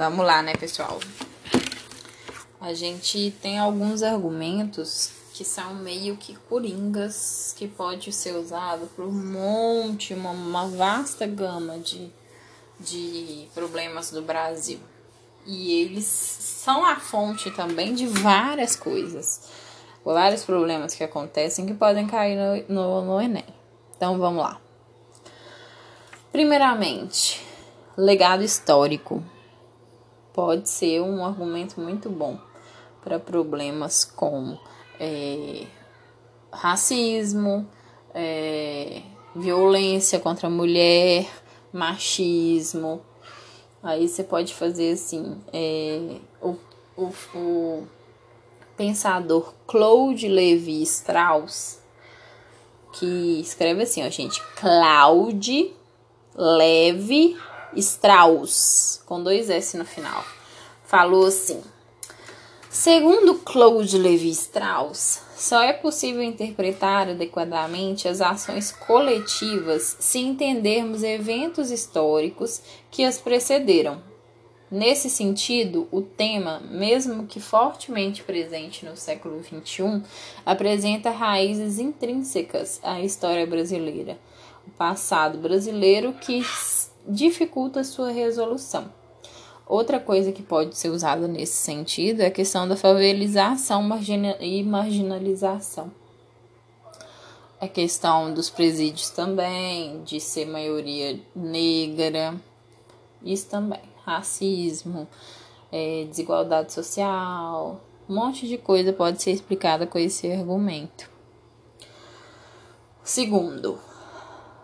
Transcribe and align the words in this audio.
Vamos 0.00 0.24
lá, 0.24 0.42
né, 0.42 0.54
pessoal? 0.54 0.98
A 2.58 2.72
gente 2.72 3.36
tem 3.42 3.58
alguns 3.58 4.02
argumentos 4.02 5.12
que 5.34 5.44
são 5.44 5.74
meio 5.74 6.16
que 6.16 6.34
coringas, 6.48 7.54
que 7.54 7.68
pode 7.68 8.10
ser 8.10 8.34
usado 8.34 8.86
por 8.96 9.04
um 9.04 9.12
monte, 9.12 10.14
uma, 10.14 10.30
uma 10.30 10.66
vasta 10.68 11.26
gama 11.26 11.78
de, 11.80 12.10
de 12.78 13.46
problemas 13.52 14.10
do 14.10 14.22
Brasil. 14.22 14.80
E 15.44 15.82
eles 15.82 16.06
são 16.06 16.82
a 16.82 16.96
fonte 16.96 17.50
também 17.50 17.94
de 17.94 18.06
várias 18.06 18.74
coisas, 18.74 19.50
vários 20.02 20.46
problemas 20.46 20.94
que 20.94 21.04
acontecem 21.04 21.66
que 21.66 21.74
podem 21.74 22.06
cair 22.06 22.38
no, 22.70 22.74
no, 22.74 23.04
no 23.04 23.20
Enem. 23.20 23.44
Então 23.98 24.18
vamos 24.18 24.42
lá. 24.42 24.58
Primeiramente, 26.32 27.44
legado 27.98 28.42
histórico 28.42 29.22
pode 30.40 30.70
ser 30.70 31.02
um 31.02 31.22
argumento 31.22 31.78
muito 31.78 32.08
bom 32.08 32.38
para 33.04 33.20
problemas 33.20 34.06
como 34.06 34.58
é, 34.98 35.66
racismo, 36.50 37.68
é, 38.14 39.02
violência 39.36 40.18
contra 40.18 40.46
a 40.46 40.50
mulher, 40.50 41.28
machismo. 41.70 43.02
Aí 43.82 44.08
você 44.08 44.24
pode 44.24 44.54
fazer 44.54 44.92
assim: 44.92 45.38
é, 45.52 46.16
o, 46.40 46.56
o, 46.96 47.12
o 47.34 47.88
pensador 48.78 49.52
Claude 49.66 50.26
Levi 50.26 50.80
Strauss, 50.84 51.82
que 52.94 53.40
escreve 53.42 53.82
assim, 53.82 54.06
ó, 54.06 54.08
gente, 54.08 54.42
Claude 54.56 55.70
Levi 56.34 57.36
Strauss, 57.76 59.02
com 59.06 59.22
dois 59.22 59.48
S 59.48 59.76
no 59.76 59.84
final, 59.84 60.24
falou 60.84 61.26
assim: 61.26 61.62
Segundo 62.68 63.34
Claude 63.34 63.98
Levi 63.98 64.30
Strauss, 64.30 65.22
só 65.36 65.62
é 65.62 65.72
possível 65.72 66.22
interpretar 66.22 67.08
adequadamente 67.08 68.06
as 68.06 68.20
ações 68.20 68.70
coletivas 68.70 69.96
se 69.98 70.18
entendermos 70.20 71.02
eventos 71.02 71.70
históricos 71.70 72.62
que 72.90 73.04
as 73.04 73.18
precederam. 73.18 74.02
Nesse 74.70 75.10
sentido, 75.10 75.88
o 75.90 76.00
tema, 76.00 76.60
mesmo 76.60 77.26
que 77.26 77.40
fortemente 77.40 78.22
presente 78.22 78.84
no 78.86 78.96
século 78.96 79.42
XXI, 79.42 80.00
apresenta 80.46 81.10
raízes 81.10 81.80
intrínsecas 81.80 82.78
à 82.84 83.00
história 83.00 83.44
brasileira, 83.44 84.16
o 84.64 84.70
passado 84.70 85.38
brasileiro 85.38 86.12
que 86.12 86.40
dificulta 87.10 87.82
sua 87.82 88.10
resolução. 88.10 88.92
Outra 89.66 90.00
coisa 90.00 90.32
que 90.32 90.42
pode 90.42 90.76
ser 90.76 90.90
usada 90.90 91.28
nesse 91.28 91.56
sentido 91.56 92.20
é 92.20 92.26
a 92.26 92.30
questão 92.30 92.66
da 92.66 92.76
favelização 92.76 93.88
e 94.40 94.62
marginalização. 94.62 95.90
A 97.60 97.68
questão 97.68 98.32
dos 98.32 98.48
presídios 98.48 99.10
também, 99.10 100.02
de 100.02 100.18
ser 100.18 100.46
maioria 100.46 101.20
negra, 101.34 102.34
isso 103.22 103.48
também. 103.48 103.82
Racismo, 104.04 105.06
é, 105.70 106.06
desigualdade 106.08 106.72
social, 106.72 107.80
um 108.08 108.14
monte 108.14 108.48
de 108.48 108.56
coisa 108.56 108.92
pode 108.92 109.22
ser 109.22 109.30
explicada 109.30 109.86
com 109.86 109.98
esse 109.98 110.32
argumento. 110.32 111.08
Segundo, 113.04 113.78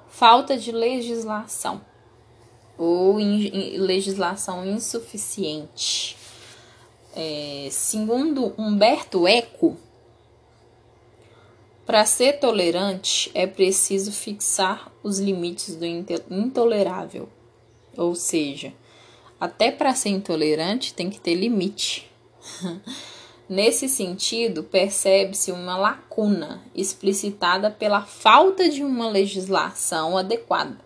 falta 0.09 0.57
de 0.57 0.73
legislação 0.73 1.81
ou 2.79 3.21
in, 3.21 3.77
legislação 3.79 4.67
insuficiente. 4.67 6.17
É, 7.15 7.69
segundo 7.71 8.53
Humberto 8.59 9.27
Eco, 9.27 9.77
para 11.87 12.05
ser 12.05 12.41
tolerante 12.41 13.31
é 13.33 13.47
preciso 13.47 14.11
fixar 14.11 14.93
os 15.03 15.19
limites 15.19 15.77
do 15.77 15.87
intolerável. 15.87 17.29
Ou 17.97 18.15
seja, 18.15 18.75
até 19.41 19.71
para 19.71 19.95
ser 19.95 20.11
intolerante 20.11 20.93
tem 20.93 21.09
que 21.09 21.21
ter 21.21 21.35
limite. 21.35 22.11
Nesse 23.49 23.89
sentido, 23.89 24.65
percebe-se 24.65 25.53
uma 25.53 25.77
lacuna 25.77 26.65
explicitada 26.75 27.71
pela 27.71 28.03
falta 28.03 28.69
de 28.69 28.83
uma 28.83 29.09
legislação 29.09 30.19
adequada. 30.19 30.86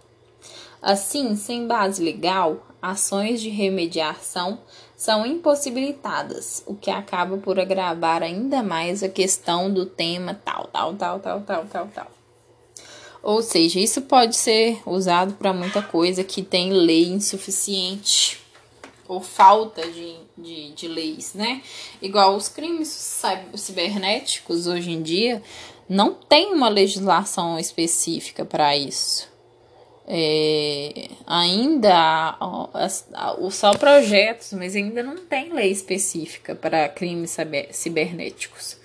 Assim, 0.82 1.36
sem 1.36 1.66
base 1.66 2.02
legal, 2.02 2.66
ações 2.80 3.40
de 3.40 3.50
remediação 3.50 4.58
são 4.96 5.24
impossibilitadas, 5.26 6.62
o 6.66 6.74
que 6.74 6.90
acaba 6.90 7.38
por 7.38 7.58
agravar 7.58 8.22
ainda 8.22 8.62
mais 8.62 9.02
a 9.02 9.08
questão 9.08 9.72
do 9.72 9.86
tema 9.86 10.38
tal, 10.44 10.66
tal, 10.66 10.94
tal, 10.94 11.20
tal, 11.20 11.40
tal, 11.40 11.64
tal, 11.66 11.88
tal. 11.88 12.10
Ou 13.22 13.42
seja, 13.42 13.78
isso 13.78 14.02
pode 14.02 14.36
ser 14.36 14.80
usado 14.86 15.34
para 15.34 15.52
muita 15.52 15.82
coisa 15.82 16.24
que 16.24 16.42
tem 16.42 16.72
lei 16.72 17.08
insuficiente 17.08 18.40
ou 19.06 19.20
falta 19.20 19.82
de, 19.90 20.16
de, 20.36 20.72
de 20.72 20.88
leis, 20.88 21.34
né? 21.34 21.62
Igual 22.00 22.36
os 22.36 22.48
crimes 22.48 23.22
cibernéticos 23.56 24.66
hoje 24.66 24.90
em 24.92 25.02
dia 25.02 25.42
não 25.88 26.14
tem 26.14 26.52
uma 26.52 26.68
legislação 26.68 27.58
específica 27.58 28.44
para 28.44 28.76
isso. 28.76 29.29
É, 30.12 31.08
ainda 31.24 32.36
os 33.38 33.54
só 33.54 33.70
projetos, 33.76 34.52
mas 34.54 34.74
ainda 34.74 35.04
não 35.04 35.18
tem 35.18 35.52
lei 35.52 35.70
específica 35.70 36.52
para 36.52 36.88
crimes 36.88 37.36
cibernéticos. 37.70 38.76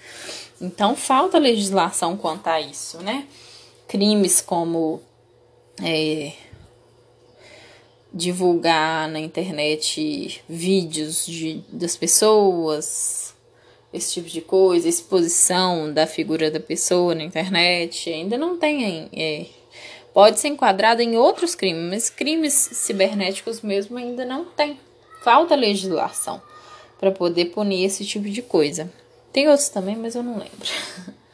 Então 0.61 0.95
falta 0.95 1.39
legislação 1.39 2.15
quanto 2.15 2.45
a 2.45 2.61
isso, 2.61 3.01
né? 3.01 3.25
Crimes 3.87 4.39
como 4.39 5.01
é, 5.83 6.33
divulgar 8.13 9.09
na 9.09 9.19
internet 9.19 10.43
vídeos 10.47 11.25
de, 11.25 11.63
das 11.69 11.97
pessoas, 11.97 13.33
esse 13.91 14.13
tipo 14.13 14.29
de 14.29 14.41
coisa, 14.41 14.87
exposição 14.87 15.91
da 15.91 16.05
figura 16.05 16.51
da 16.51 16.59
pessoa 16.59 17.15
na 17.15 17.23
internet, 17.23 18.11
ainda 18.11 18.37
não 18.37 18.59
tem 18.59 19.09
é, 19.11 19.47
pode 20.15 20.39
ser 20.39 20.47
enquadrado 20.47 21.01
em 21.01 21.17
outros 21.17 21.55
crimes, 21.55 21.89
mas 21.89 22.09
crimes 22.09 22.53
cibernéticos 22.53 23.59
mesmo 23.59 23.97
ainda 23.97 24.23
não 24.23 24.45
tem. 24.45 24.79
Falta 25.21 25.55
legislação 25.55 26.41
para 26.97 27.11
poder 27.11 27.47
punir 27.47 27.83
esse 27.83 28.05
tipo 28.05 28.29
de 28.29 28.41
coisa. 28.41 28.89
Tem 29.33 29.49
outros 29.49 29.67
também, 29.67 29.97
mas 29.97 30.15
eu 30.15 30.23
não 30.23 30.39
lembro. 30.39 30.69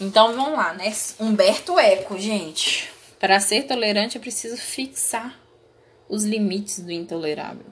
Então 0.00 0.34
vamos 0.34 0.54
lá, 0.58 0.72
né? 0.72 0.92
Humberto 1.20 1.78
Eco, 1.78 2.18
gente. 2.18 2.90
Para 3.20 3.38
ser 3.38 3.68
tolerante 3.68 4.16
é 4.16 4.20
preciso 4.20 4.56
fixar 4.56 5.38
os 6.08 6.24
limites 6.24 6.80
do 6.80 6.90
intolerável. 6.90 7.66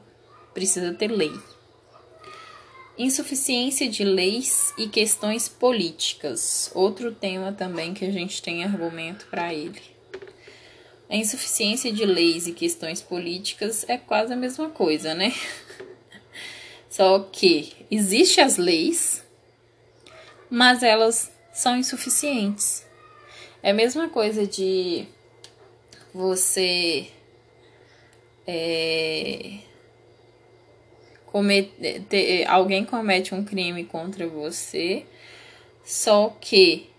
Precisa 0.55 0.95
ter 0.95 1.09
lei 1.09 1.33
insuficiência 3.03 3.89
de 3.89 4.05
leis 4.05 4.75
e 4.77 4.87
questões 4.87 5.49
políticas. 5.49 6.71
Outro 6.75 7.13
tema 7.13 7.51
também 7.51 7.95
que 7.95 8.05
a 8.05 8.11
gente 8.11 8.43
tem 8.43 8.63
argumento 8.63 9.27
para 9.31 9.55
ele. 9.55 9.81
A 11.09 11.17
insuficiência 11.17 11.91
de 11.91 12.05
leis 12.05 12.47
e 12.47 12.53
questões 12.53 13.01
políticas 13.01 13.85
é 13.89 13.97
quase 13.97 14.33
a 14.33 14.37
mesma 14.37 14.69
coisa, 14.69 15.15
né? 15.15 15.35
Só 16.91 17.21
que 17.21 17.73
existem 17.91 18.45
as 18.45 18.57
leis, 18.57 19.25
mas 20.51 20.83
elas 20.83 21.33
são 21.53 21.77
insuficientes. 21.77 22.87
É 23.63 23.71
a 23.71 23.75
mesma 23.75 24.09
coisa 24.09 24.47
de 24.47 25.07
você 26.13 27.09
é, 28.47 29.59
comete, 31.31 32.45
alguém 32.47 32.85
comete 32.85 33.35
um 33.35 33.45
crime 33.45 33.85
contra 33.85 34.27
você, 34.27 35.05
só 35.85 36.37
que 36.41 36.91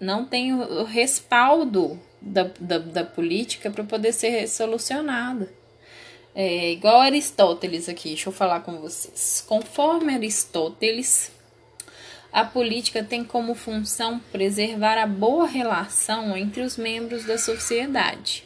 não 0.00 0.24
tem 0.24 0.52
o 0.54 0.84
respaldo 0.84 1.98
da, 2.20 2.50
da, 2.58 2.78
da 2.78 3.04
política 3.04 3.70
para 3.70 3.84
poder 3.84 4.12
ser 4.12 4.46
solucionado. 4.48 5.48
É, 6.34 6.72
igual 6.72 7.00
Aristóteles 7.00 7.88
aqui, 7.88 8.10
deixa 8.10 8.28
eu 8.28 8.32
falar 8.32 8.60
com 8.60 8.80
vocês. 8.80 9.44
Conforme 9.46 10.14
Aristóteles, 10.14 11.32
a 12.32 12.44
política 12.44 13.02
tem 13.02 13.24
como 13.24 13.54
função 13.54 14.20
preservar 14.30 14.96
a 14.96 15.06
boa 15.06 15.46
relação 15.46 16.36
entre 16.36 16.62
os 16.62 16.76
membros 16.76 17.24
da 17.24 17.36
sociedade. 17.36 18.44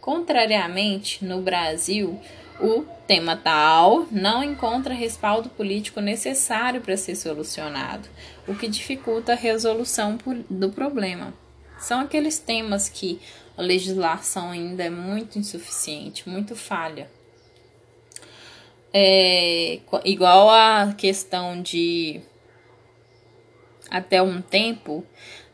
Contrariamente, 0.00 1.24
no 1.24 1.40
Brasil, 1.40 2.20
o 2.60 2.84
tema 3.06 3.36
tal 3.36 4.06
não 4.10 4.44
encontra 4.44 4.94
respaldo 4.94 5.48
político 5.48 6.00
necessário 6.00 6.80
para 6.80 6.96
ser 6.96 7.16
solucionado, 7.16 8.08
o 8.46 8.54
que 8.54 8.68
dificulta 8.68 9.32
a 9.32 9.36
resolução 9.36 10.18
do 10.48 10.70
problema. 10.70 11.32
São 11.78 12.00
aqueles 12.00 12.38
temas 12.38 12.88
que 12.88 13.20
a 13.56 13.62
legislação 13.62 14.50
ainda 14.50 14.84
é 14.84 14.90
muito 14.90 15.38
insuficiente, 15.38 16.28
muito 16.28 16.54
falha. 16.54 17.10
é 18.92 19.80
igual 20.04 20.50
a 20.50 20.94
questão 20.96 21.62
de 21.62 22.20
até 23.90 24.22
um 24.22 24.40
tempo 24.40 25.04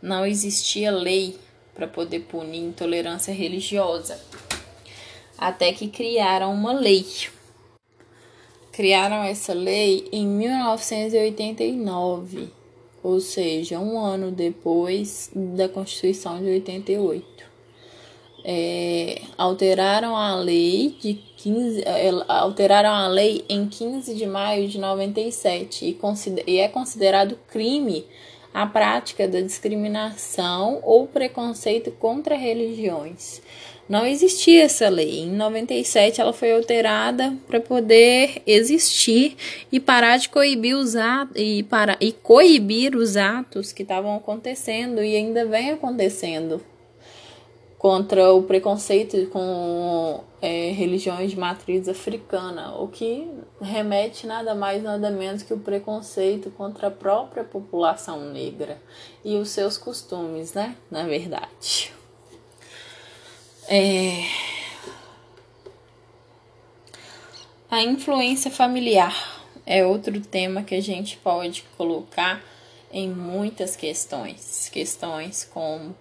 não 0.03 0.27
existia 0.27 0.91
lei 0.91 1.39
para 1.75 1.87
poder 1.87 2.21
punir 2.21 2.61
intolerância 2.61 3.33
religiosa. 3.33 4.21
Até 5.39 5.73
que 5.73 5.89
criaram 5.89 6.53
uma 6.53 6.73
lei. 6.73 7.07
Criaram 8.73 9.23
essa 9.23 9.55
lei 9.55 10.09
em 10.13 10.27
1989, 10.27 12.51
ou 13.03 13.21
seja, 13.21 13.79
um 13.79 13.99
ano 13.99 14.31
depois 14.31 15.31
da 15.35 15.69
Constituição 15.69 16.39
de 16.39 16.51
88 16.51 17.37
é, 18.49 19.23
alteraram 19.37 20.17
a 20.17 20.37
lei 20.37 20.97
de 21.01 21.15
15, 21.15 21.83
é, 21.83 22.11
alteraram 22.29 22.91
a 22.91 23.09
lei 23.09 23.45
em 23.49 23.67
15 23.67 24.15
de 24.15 24.25
maio 24.25 24.69
de 24.69 24.79
97 24.79 25.85
e, 25.85 25.99
e 26.47 26.61
é 26.61 26.69
considerado 26.69 27.37
crime 27.49 28.07
a 28.55 28.65
prática 28.65 29.27
da 29.27 29.41
discriminação 29.41 30.79
ou 30.85 31.09
preconceito 31.09 31.91
contra 31.91 32.37
religiões. 32.37 33.43
Não 33.89 34.05
existia 34.05 34.65
essa 34.65 34.89
lei. 34.89 35.21
Em 35.21 35.31
97 35.31 36.21
ela 36.21 36.33
foi 36.33 36.53
alterada 36.53 37.37
para 37.47 37.61
poder 37.61 38.43
existir 38.45 39.37
e 39.71 39.79
parar 39.79 40.17
de 40.17 40.29
coibir 40.29 40.77
os 40.77 40.97
atos 40.97 41.37
e 41.37 41.63
para 41.63 41.97
e 42.01 42.11
coibir 42.11 42.97
os 42.97 43.17
atos 43.17 43.73
que 43.73 43.83
estavam 43.83 44.17
acontecendo 44.17 45.03
e 45.03 45.15
ainda 45.15 45.47
vem 45.47 45.71
acontecendo 45.71 46.61
contra 47.79 48.33
o 48.33 48.43
preconceito 48.43 49.29
com 49.29 50.25
é, 50.43 50.73
religiões 50.73 51.31
de 51.31 51.39
matriz 51.39 51.89
africana, 51.89 52.75
o 52.77 52.89
que 52.89 53.31
remete 53.61 54.27
nada 54.27 54.55
mais 54.55 54.83
nada 54.83 55.11
menos 55.11 55.45
que 55.45 55.55
o 55.55 55.59
preconceito 55.59 56.51
contra 56.51 56.89
a 56.89 56.91
própria 56.91 57.45
população 57.45 58.33
negra 58.33 58.79
e 59.25 59.37
os 59.37 59.51
seus 59.51 59.79
costumes, 59.79 60.55
né? 60.55 60.75
Na 60.91 61.05
verdade. 61.07 61.96
É... 63.69 64.25
A 67.69 67.83
influência 67.83 68.51
familiar 68.51 69.45
é 69.67 69.85
outro 69.85 70.21
tema 70.21 70.63
que 70.63 70.75
a 70.75 70.81
gente 70.81 71.17
pode 71.17 71.65
colocar 71.77 72.43
em 72.93 73.09
muitas 73.11 73.75
questões, 73.75 74.71
questões 74.73 75.45
como 75.45 75.95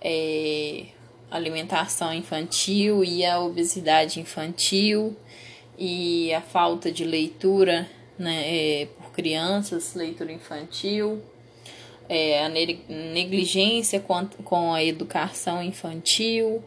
é, 0.00 0.86
alimentação 1.30 2.12
infantil 2.12 3.04
e 3.04 3.24
a 3.24 3.40
obesidade 3.40 4.18
infantil 4.18 5.16
e 5.78 6.34
a 6.34 6.40
falta 6.40 6.90
de 6.90 7.04
leitura 7.04 7.88
né, 8.18 8.42
é, 8.82 8.86
por 8.86 9.12
crianças, 9.12 9.94
leitura 9.94 10.32
infantil, 10.32 11.22
é, 12.08 12.44
a 12.44 12.48
negligência 12.48 14.00
com, 14.00 14.26
com 14.44 14.74
a 14.74 14.84
educação 14.84 15.62
infantil, 15.62 16.62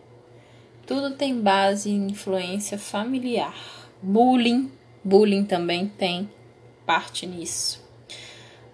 tudo 0.86 1.12
tem 1.12 1.40
base 1.40 1.90
em 1.90 2.08
influência 2.08 2.78
familiar. 2.78 3.56
Bullying, 4.02 4.72
bullying 5.04 5.46
também 5.46 5.88
tem 5.88 6.30
parte 6.86 7.26
nisso. 7.26 7.84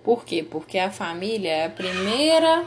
Por 0.03 0.25
quê? 0.25 0.43
Porque 0.43 0.77
a 0.77 0.91
família 0.91 1.49
é 1.49 1.65
a 1.65 1.69
primeira 1.69 2.65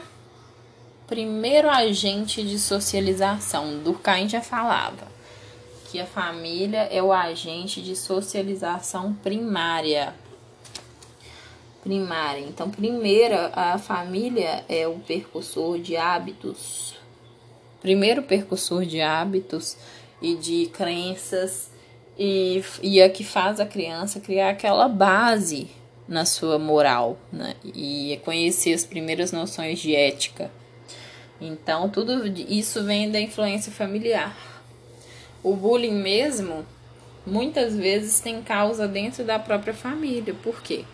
primeiro 1.06 1.68
agente 1.68 2.42
de 2.42 2.58
socialização. 2.58 3.78
Durkheim 3.82 4.28
já 4.28 4.40
falava 4.40 5.06
que 5.90 6.00
a 6.00 6.06
família 6.06 6.88
é 6.90 7.02
o 7.02 7.12
agente 7.12 7.80
de 7.82 7.94
socialização 7.94 9.14
primária. 9.14 10.14
Primária. 11.82 12.40
Então, 12.40 12.70
primeiro, 12.70 13.34
a 13.52 13.78
família 13.78 14.64
é 14.68 14.88
o 14.88 14.98
percursor 14.98 15.78
de 15.78 15.96
hábitos. 15.96 16.93
Primeiro 17.84 18.22
percursor 18.22 18.86
de 18.86 19.02
hábitos 19.02 19.76
e 20.22 20.36
de 20.36 20.70
crenças 20.72 21.70
e, 22.18 22.64
e 22.82 22.98
é 22.98 23.10
que 23.10 23.22
faz 23.22 23.60
a 23.60 23.66
criança 23.66 24.20
criar 24.20 24.48
aquela 24.48 24.88
base 24.88 25.68
na 26.08 26.24
sua 26.24 26.58
moral, 26.58 27.18
né? 27.30 27.54
E 27.62 28.18
conhecer 28.24 28.72
as 28.72 28.86
primeiras 28.86 29.32
noções 29.32 29.78
de 29.80 29.94
ética. 29.94 30.50
Então, 31.38 31.90
tudo 31.90 32.26
isso 32.48 32.82
vem 32.84 33.10
da 33.10 33.20
influência 33.20 33.70
familiar. 33.70 34.34
O 35.42 35.54
bullying 35.54 36.00
mesmo, 36.00 36.64
muitas 37.26 37.76
vezes 37.76 38.18
tem 38.18 38.40
causa 38.40 38.88
dentro 38.88 39.24
da 39.24 39.38
própria 39.38 39.74
família. 39.74 40.32
Por 40.42 40.62
quê? 40.62 40.86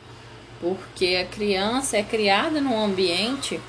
Porque 0.60 1.14
a 1.22 1.24
criança 1.24 1.98
é 1.98 2.02
criada 2.02 2.60
num 2.60 2.82
ambiente 2.82 3.60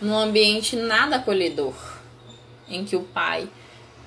num 0.00 0.16
ambiente 0.16 0.76
nada 0.76 1.16
acolhedor, 1.16 1.74
em 2.68 2.84
que 2.84 2.96
o 2.96 3.02
pai 3.02 3.48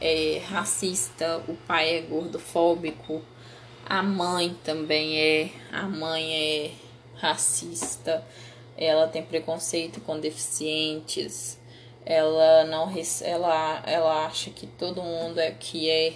é 0.02 0.42
racista, 0.48 1.44
o 1.48 1.56
pai 1.68 1.98
é 1.98 2.02
gordofóbico, 2.02 3.22
a 3.86 4.02
mãe 4.02 4.58
também 4.64 5.20
é, 5.20 5.50
a 5.72 5.84
mãe 5.84 6.34
é 6.34 6.72
racista, 7.16 8.26
ela 8.76 9.08
tem 9.08 9.24
preconceito 9.24 10.02
com 10.02 10.20
deficientes, 10.20 11.60
ela 12.06 12.64
não 12.66 12.92
ela, 13.22 13.84
ela 13.86 14.26
acha 14.26 14.50
que 14.50 14.66
todo 14.66 15.04
mundo 15.04 15.40
é 15.40 15.52
que 15.52 15.90
é 15.90 16.14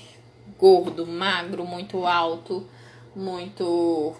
gordo, 0.57 1.05
magro, 1.05 1.63
muito 1.65 2.05
alto, 2.05 2.67
muito 3.15 4.15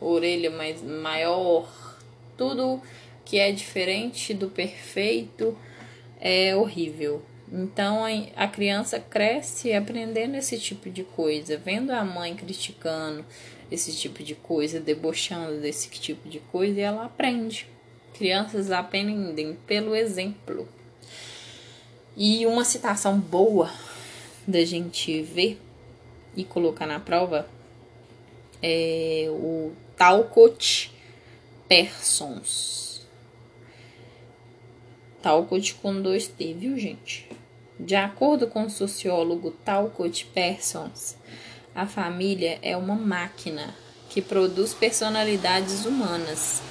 orelha 0.00 0.50
mais 0.50 0.82
maior, 0.82 1.68
tudo 2.36 2.82
que 3.28 3.38
é 3.38 3.52
diferente 3.52 4.32
do 4.32 4.48
perfeito 4.48 5.56
é 6.18 6.56
horrível. 6.56 7.22
Então 7.52 8.00
a 8.34 8.48
criança 8.48 8.98
cresce 8.98 9.74
aprendendo 9.74 10.34
esse 10.34 10.58
tipo 10.58 10.88
de 10.88 11.04
coisa, 11.04 11.58
vendo 11.58 11.90
a 11.90 12.02
mãe 12.02 12.34
criticando, 12.34 13.24
esse 13.70 13.94
tipo 13.94 14.22
de 14.22 14.34
coisa, 14.34 14.80
debochando 14.80 15.60
desse 15.60 15.90
tipo 15.90 16.26
de 16.26 16.40
coisa, 16.40 16.80
e 16.80 16.82
ela 16.82 17.04
aprende. 17.04 17.68
Crianças 18.14 18.70
aprendem 18.70 19.58
pelo 19.66 19.94
exemplo. 19.94 20.66
E 22.16 22.46
uma 22.46 22.64
citação 22.64 23.20
boa 23.20 23.70
da 24.46 24.64
gente 24.64 25.20
ver 25.20 25.60
e 26.34 26.44
colocar 26.44 26.86
na 26.86 26.98
prova 26.98 27.46
é 28.62 29.26
o 29.28 29.72
Talcott 29.98 30.90
Persons. 31.68 32.87
Talcott 35.22 35.74
com 35.74 36.00
dois 36.00 36.28
T, 36.28 36.54
viu, 36.54 36.78
gente? 36.78 37.28
De 37.78 37.96
acordo 37.96 38.46
com 38.46 38.64
o 38.64 38.70
sociólogo 38.70 39.50
Talcott 39.64 40.26
Persons, 40.26 41.16
a 41.74 41.86
família 41.86 42.58
é 42.62 42.76
uma 42.76 42.94
máquina 42.94 43.74
que 44.08 44.22
produz 44.22 44.74
personalidades 44.74 45.84
humanas. 45.84 46.62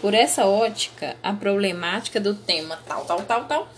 Por 0.00 0.14
essa 0.14 0.46
ótica, 0.46 1.16
a 1.22 1.32
problemática 1.32 2.20
do 2.20 2.34
tema 2.34 2.78
tal, 2.86 3.04
tal, 3.04 3.22
tal, 3.22 3.44
tal 3.44 3.68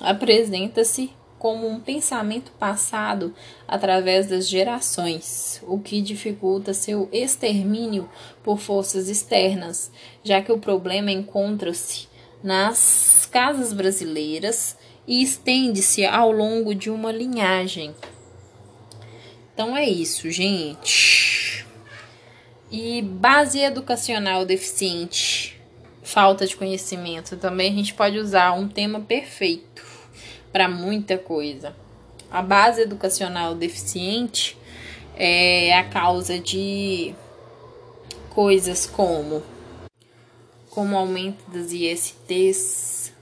apresenta-se 0.00 1.12
como 1.38 1.66
um 1.66 1.80
pensamento 1.80 2.52
passado 2.52 3.34
através 3.66 4.26
das 4.26 4.46
gerações, 4.46 5.62
o 5.66 5.78
que 5.78 6.02
dificulta 6.02 6.74
seu 6.74 7.08
extermínio 7.10 8.10
por 8.42 8.58
forças 8.58 9.08
externas, 9.08 9.90
já 10.22 10.42
que 10.42 10.52
o 10.52 10.58
problema 10.58 11.10
encontra-se 11.10 12.09
nas 12.42 13.28
casas 13.30 13.72
brasileiras 13.72 14.76
e 15.06 15.22
estende-se 15.22 16.04
ao 16.04 16.30
longo 16.30 16.74
de 16.74 16.90
uma 16.90 17.12
linhagem. 17.12 17.94
Então 19.52 19.76
é 19.76 19.88
isso, 19.88 20.30
gente. 20.30 21.66
E 22.70 23.02
base 23.02 23.58
educacional 23.60 24.44
deficiente, 24.44 25.60
falta 26.02 26.46
de 26.46 26.56
conhecimento. 26.56 27.36
Também 27.36 27.72
a 27.72 27.74
gente 27.74 27.92
pode 27.94 28.18
usar 28.18 28.52
um 28.52 28.68
tema 28.68 29.00
perfeito 29.00 29.84
para 30.52 30.68
muita 30.68 31.18
coisa. 31.18 31.74
A 32.30 32.40
base 32.40 32.82
educacional 32.82 33.54
deficiente 33.54 34.56
é 35.16 35.76
a 35.76 35.84
causa 35.84 36.38
de 36.38 37.14
coisas 38.30 38.86
como 38.86 39.42
como 40.80 40.96
aumento 40.96 41.44
das 41.50 41.72
ISTs, 41.72 43.12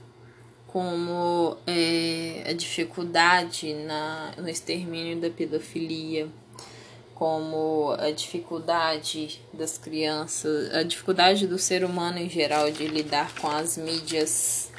como 0.65 1.57
é, 1.67 2.45
a 2.47 2.53
dificuldade 2.53 3.73
na, 3.73 4.31
no 4.37 4.47
extermínio 4.47 5.19
da 5.19 5.29
pedofilia, 5.29 6.29
como 7.13 7.93
a 7.99 8.11
dificuldade 8.11 9.41
das 9.51 9.77
crianças, 9.77 10.73
a 10.73 10.83
dificuldade 10.83 11.45
do 11.47 11.59
ser 11.59 11.83
humano 11.83 12.17
em 12.17 12.29
geral 12.29 12.71
de 12.71 12.87
lidar 12.87 13.35
com 13.35 13.49
as 13.49 13.77
mídias, 13.77 14.71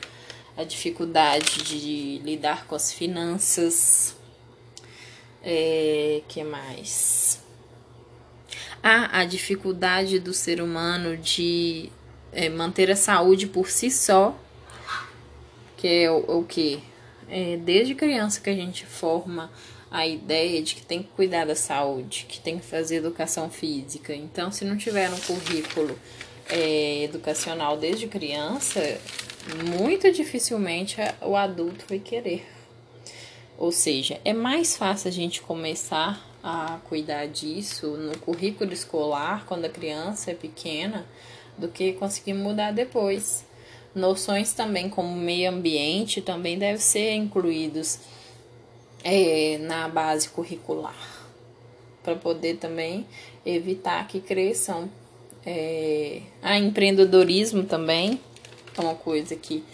a 0.57 0.65
dificuldade 0.65 1.63
de 1.63 2.19
lidar 2.25 2.67
com 2.67 2.75
as 2.75 2.91
finanças, 2.91 4.17
É, 5.43 6.23
que 6.29 6.43
mais? 6.43 7.43
Ah, 8.83 9.21
a 9.21 9.25
dificuldade 9.27 10.19
do 10.19 10.33
ser 10.33 10.63
humano 10.63 11.15
de 11.19 11.91
é, 12.33 12.49
manter 12.49 12.91
a 12.91 12.97
saúde 12.97 13.47
por 13.47 13.69
si 13.69 13.91
só, 13.91 14.37
que 15.77 15.87
é 15.87 16.11
o, 16.11 16.41
o 16.41 16.45
que? 16.45 16.83
É, 17.29 17.57
desde 17.57 17.95
criança 17.95 18.41
que 18.41 18.51
a 18.51 18.55
gente 18.55 18.85
forma 18.85 19.51
a 19.91 20.07
ideia 20.07 20.63
de 20.63 20.77
que 20.77 20.83
tem 20.83 21.03
que 21.03 21.09
cuidar 21.11 21.45
da 21.45 21.57
saúde, 21.57 22.27
que 22.29 22.41
tem 22.41 22.59
que 22.59 22.65
fazer 22.65 22.97
educação 22.97 23.51
física. 23.51 24.15
Então, 24.15 24.53
se 24.53 24.65
não 24.65 24.77
tiver 24.77 25.11
no 25.11 25.19
currículo 25.21 25.99
é, 26.49 27.05
educacional 27.05 27.77
desde 27.77 28.07
criança, 28.07 28.81
muito 29.69 30.11
dificilmente 30.13 30.97
o 31.23 31.35
adulto 31.35 31.85
vai 31.89 31.99
querer. 31.99 32.47
Ou 33.59 33.73
seja, 33.73 34.21
é 34.25 34.33
mais 34.33 34.77
fácil 34.77 35.09
a 35.09 35.13
gente 35.13 35.43
começar 35.43 36.27
a 36.43 36.79
cuidar 36.85 37.27
disso 37.27 37.89
no 37.89 38.17
currículo 38.19 38.73
escolar 38.73 39.45
quando 39.45 39.67
a 39.67 39.69
criança 39.69 40.31
é 40.31 40.35
pequena 40.35 41.07
do 41.61 41.69
que 41.69 41.93
conseguir 41.93 42.35
mudar 42.35 42.73
depois. 42.73 43.45
Noções 43.95 44.53
também 44.53 44.89
como 44.89 45.15
meio 45.15 45.51
ambiente 45.51 46.21
também 46.21 46.59
devem 46.59 46.81
ser 46.81 47.13
incluídos 47.15 47.99
é, 49.05 49.59
na 49.59 49.89
base 49.89 50.29
curricular 50.29 51.21
para 52.03 52.17
poder 52.17 52.57
também 52.57 53.07
evitar 53.45 54.07
que 54.09 54.21
cresçam. 54.21 54.91
É, 55.45 56.21
a 56.43 56.59
empreendedorismo 56.59 57.65
também 57.65 58.21
é 58.77 58.81
uma 58.81 58.95
coisa 58.95 59.35
que 59.37 59.65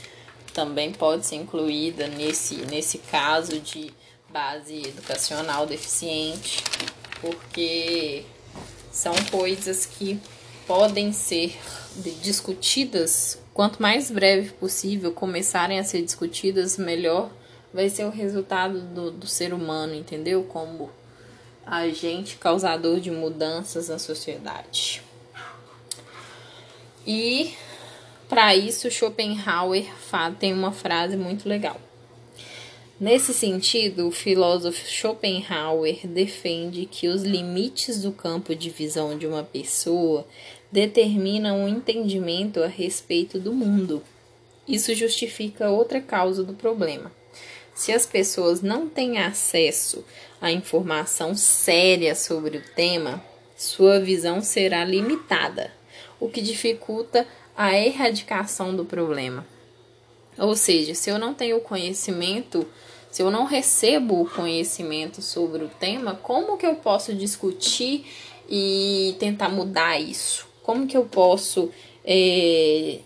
também 0.53 0.93
pode 0.93 1.27
ser 1.27 1.37
incluída 1.37 2.07
nesse, 2.09 2.57
nesse 2.67 2.99
caso 2.99 3.61
de 3.61 3.93
base 4.31 4.89
educacional 4.89 5.67
deficiente, 5.67 6.63
porque 7.21 8.25
são 8.93 9.15
coisas 9.31 9.85
que 9.87 10.21
podem 10.67 11.13
ser 11.13 11.57
discutidas, 12.23 13.39
quanto 13.55 13.81
mais 13.81 14.11
breve 14.11 14.51
possível 14.51 15.13
começarem 15.13 15.79
a 15.79 15.85
ser 15.85 16.03
discutidas, 16.03 16.77
melhor 16.77 17.31
vai 17.73 17.89
ser 17.89 18.05
o 18.05 18.11
resultado 18.11 18.81
do, 18.81 19.11
do 19.11 19.27
ser 19.27 19.53
humano, 19.53 19.95
entendeu? 19.95 20.43
Como 20.45 20.91
agente 21.65 22.37
causador 22.37 23.01
de 23.01 23.11
mudanças 23.11 23.89
na 23.89 23.99
sociedade. 23.99 25.03
E 27.07 27.55
para 28.29 28.55
isso, 28.57 28.91
Schopenhauer 28.91 29.87
tem 30.39 30.53
uma 30.53 30.73
frase 30.73 31.17
muito 31.17 31.49
legal. 31.49 31.81
Nesse 32.99 33.35
sentido, 33.35 34.09
o 34.09 34.11
filósofo 34.11 34.89
Schopenhauer 34.89 36.07
defende 36.07 36.87
que 36.87 37.09
os 37.09 37.23
limites 37.23 38.01
do 38.01 38.11
campo 38.11 38.55
de 38.55 38.71
visão 38.71 39.19
de 39.19 39.27
uma 39.27 39.45
pessoa 39.45 40.27
determinam 40.77 41.61
o 41.61 41.65
um 41.65 41.69
entendimento 41.69 42.63
a 42.63 42.67
respeito 42.67 43.41
do 43.41 43.51
mundo. 43.51 44.03
Isso 44.69 44.95
justifica 44.95 45.71
outra 45.71 46.03
causa 46.03 46.45
do 46.45 46.53
problema. 46.53 47.11
Se 47.75 47.93
as 47.93 48.05
pessoas 48.05 48.61
não 48.61 48.87
têm 48.87 49.17
acesso 49.17 50.05
à 50.39 50.53
informação 50.53 51.35
séria 51.35 52.15
sobre 52.15 52.59
o 52.59 52.63
tema, 52.75 53.25
sua 53.57 53.99
visão 53.99 54.43
será 54.43 54.85
limitada, 54.85 55.73
o 56.21 56.29
que 56.29 56.43
dificulta 56.43 57.27
a 57.57 57.75
erradicação 57.75 58.77
do 58.77 58.85
problema. 58.85 59.47
Ou 60.37 60.55
seja, 60.55 60.95
se 60.95 61.09
eu 61.09 61.19
não 61.19 61.33
tenho 61.33 61.59
conhecimento, 61.61 62.69
se 63.11 63.23
eu 63.23 63.31
não 63.31 63.45
recebo 63.45 64.21
o 64.21 64.29
conhecimento 64.29 65.23
sobre 65.23 65.65
o 65.65 65.71
tema, 65.81 66.17
como 66.23 66.59
que 66.59 66.67
eu 66.67 66.75
posso 66.75 67.15
discutir 67.15 68.05
e 68.47 69.17
tentar 69.19 69.49
mudar 69.49 69.99
isso? 69.99 70.46
Como 70.67 70.89
que 70.89 70.97
eu 70.97 71.05
posso 71.05 71.71
é, 72.05 72.99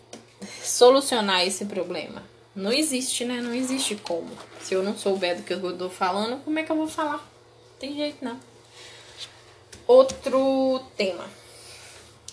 solucionar 0.63 1.47
esse 1.47 1.67
problema? 1.67 2.23
Não 2.57 2.73
existe, 2.73 3.23
né? 3.23 3.39
Não 3.43 3.53
existe 3.53 3.97
como. 3.97 4.31
Se 4.63 4.73
eu 4.73 4.83
não 4.83 4.97
souber 4.97 5.37
do 5.37 5.43
que 5.43 5.53
eu 5.53 5.77
tô 5.77 5.91
falando, 5.91 6.43
como 6.43 6.59
é 6.59 6.63
que 6.63 6.73
eu 6.73 6.77
vou 6.77 6.89
falar? 6.89 7.31
Tem 7.79 7.95
jeito 7.95 8.25
não. 8.25 8.41
Outro 9.87 10.83
tema: 10.97 11.29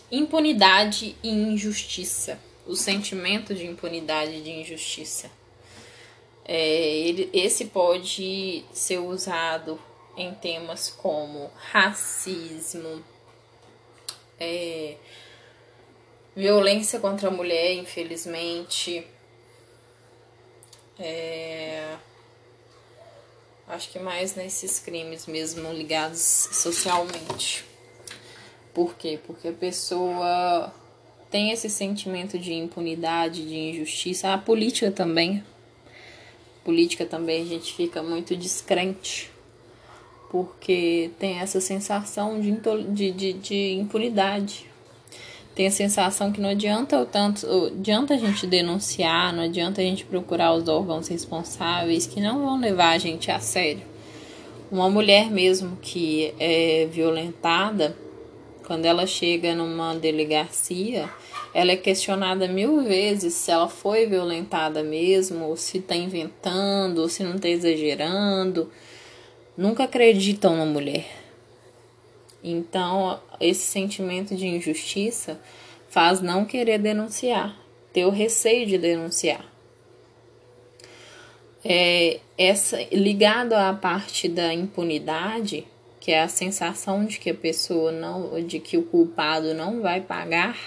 impunidade 0.10 1.18
e 1.22 1.30
injustiça. 1.30 2.40
O 2.66 2.78
sentimento 2.78 3.54
de 3.54 3.66
impunidade 3.66 4.32
e 4.32 4.42
de 4.42 4.52
injustiça. 4.52 5.30
É, 6.46 7.00
ele, 7.00 7.30
esse 7.34 7.66
pode 7.66 8.64
ser 8.72 9.00
usado 9.00 9.78
em 10.16 10.34
temas 10.34 10.88
como 10.88 11.52
racismo, 11.58 13.04
é, 14.40 14.96
violência 16.36 17.00
contra 17.00 17.28
a 17.28 17.32
mulher, 17.32 17.74
infelizmente 17.74 19.06
é, 21.00 21.96
acho 23.68 23.90
que 23.92 24.00
mais 24.00 24.36
nesses 24.36 24.80
crimes 24.80 25.28
mesmo 25.28 25.72
ligados 25.72 26.22
socialmente. 26.52 27.64
Por 28.74 28.96
quê? 28.96 29.20
Porque 29.26 29.50
a 29.50 29.54
pessoa 29.54 30.74
tem 31.30 31.52
esse 31.52 31.70
sentimento 31.70 32.38
de 32.38 32.54
impunidade, 32.54 33.48
de 33.48 33.56
injustiça. 33.56 34.34
A 34.34 34.38
política 34.38 34.92
também. 34.92 35.44
A 36.62 36.66
política 36.66 37.06
também 37.06 37.44
a 37.44 37.46
gente 37.46 37.74
fica 37.74 38.02
muito 38.02 38.36
descrente. 38.36 39.32
Porque 40.30 41.12
tem 41.20 41.40
essa 41.40 41.62
sensação 41.62 42.40
de, 42.40 42.52
de, 42.90 43.12
de, 43.12 43.34
de 43.34 43.74
impunidade 43.74 44.68
tem 45.58 45.66
a 45.66 45.72
sensação 45.72 46.32
que 46.32 46.40
não 46.40 46.50
adianta 46.50 47.02
o 47.02 47.06
tanto, 47.08 47.48
adianta 47.76 48.14
a 48.14 48.18
gente 48.18 48.46
denunciar, 48.46 49.34
não 49.34 49.42
adianta 49.42 49.82
a 49.82 49.84
gente 49.84 50.06
procurar 50.06 50.54
os 50.54 50.68
órgãos 50.68 51.08
responsáveis 51.08 52.06
que 52.06 52.22
não 52.22 52.46
vão 52.46 52.60
levar 52.60 52.92
a 52.92 53.00
gente 53.00 53.32
a 53.32 53.40
sério. 53.40 53.82
Uma 54.72 54.88
mulher 54.88 55.32
mesmo 55.32 55.76
que 55.82 56.32
é 56.40 56.88
violentada, 56.92 57.98
quando 58.68 58.86
ela 58.86 59.08
chega 59.08 59.56
numa 59.56 59.96
delegacia, 59.96 61.10
ela 61.56 61.72
é 61.72 61.76
questionada 61.76 62.48
mil 62.48 62.84
vezes 62.84 63.34
se 63.34 63.50
ela 63.50 63.68
foi 63.68 64.06
violentada 64.06 64.84
mesmo, 64.84 65.46
ou 65.46 65.58
se 65.58 65.80
está 65.80 65.96
inventando, 65.96 67.00
ou 67.00 67.10
se 67.10 67.24
não 67.24 67.36
está 67.36 67.50
exagerando. 67.50 68.70
Nunca 69.58 69.86
acreditam 69.86 70.56
na 70.56 70.66
mulher. 70.66 71.08
Então, 72.44 73.20
esse 73.42 73.64
sentimento 73.64 74.36
de 74.36 74.46
injustiça 74.46 75.42
faz 75.90 76.22
não 76.22 76.46
querer 76.46 76.78
denunciar, 76.78 77.58
ter 77.92 78.06
o 78.06 78.12
receio 78.12 78.68
de 78.68 78.78
denunciar. 78.78 79.44
É, 81.66 82.20
essa 82.38 82.82
ligado 82.92 83.54
à 83.54 83.74
parte 83.74 84.30
da 84.30 84.54
impunidade, 84.54 85.66
que 86.00 86.12
é 86.12 86.22
a 86.22 86.28
sensação 86.28 87.04
de 87.04 87.20
que 87.20 87.32
a 87.32 87.36
pessoa 87.36 87.92
não, 87.92 88.40
de 88.46 88.60
que 88.60 88.78
o 88.78 88.84
culpado 88.84 89.56
não 89.56 89.82
vai 89.82 90.02
pagar. 90.02 90.58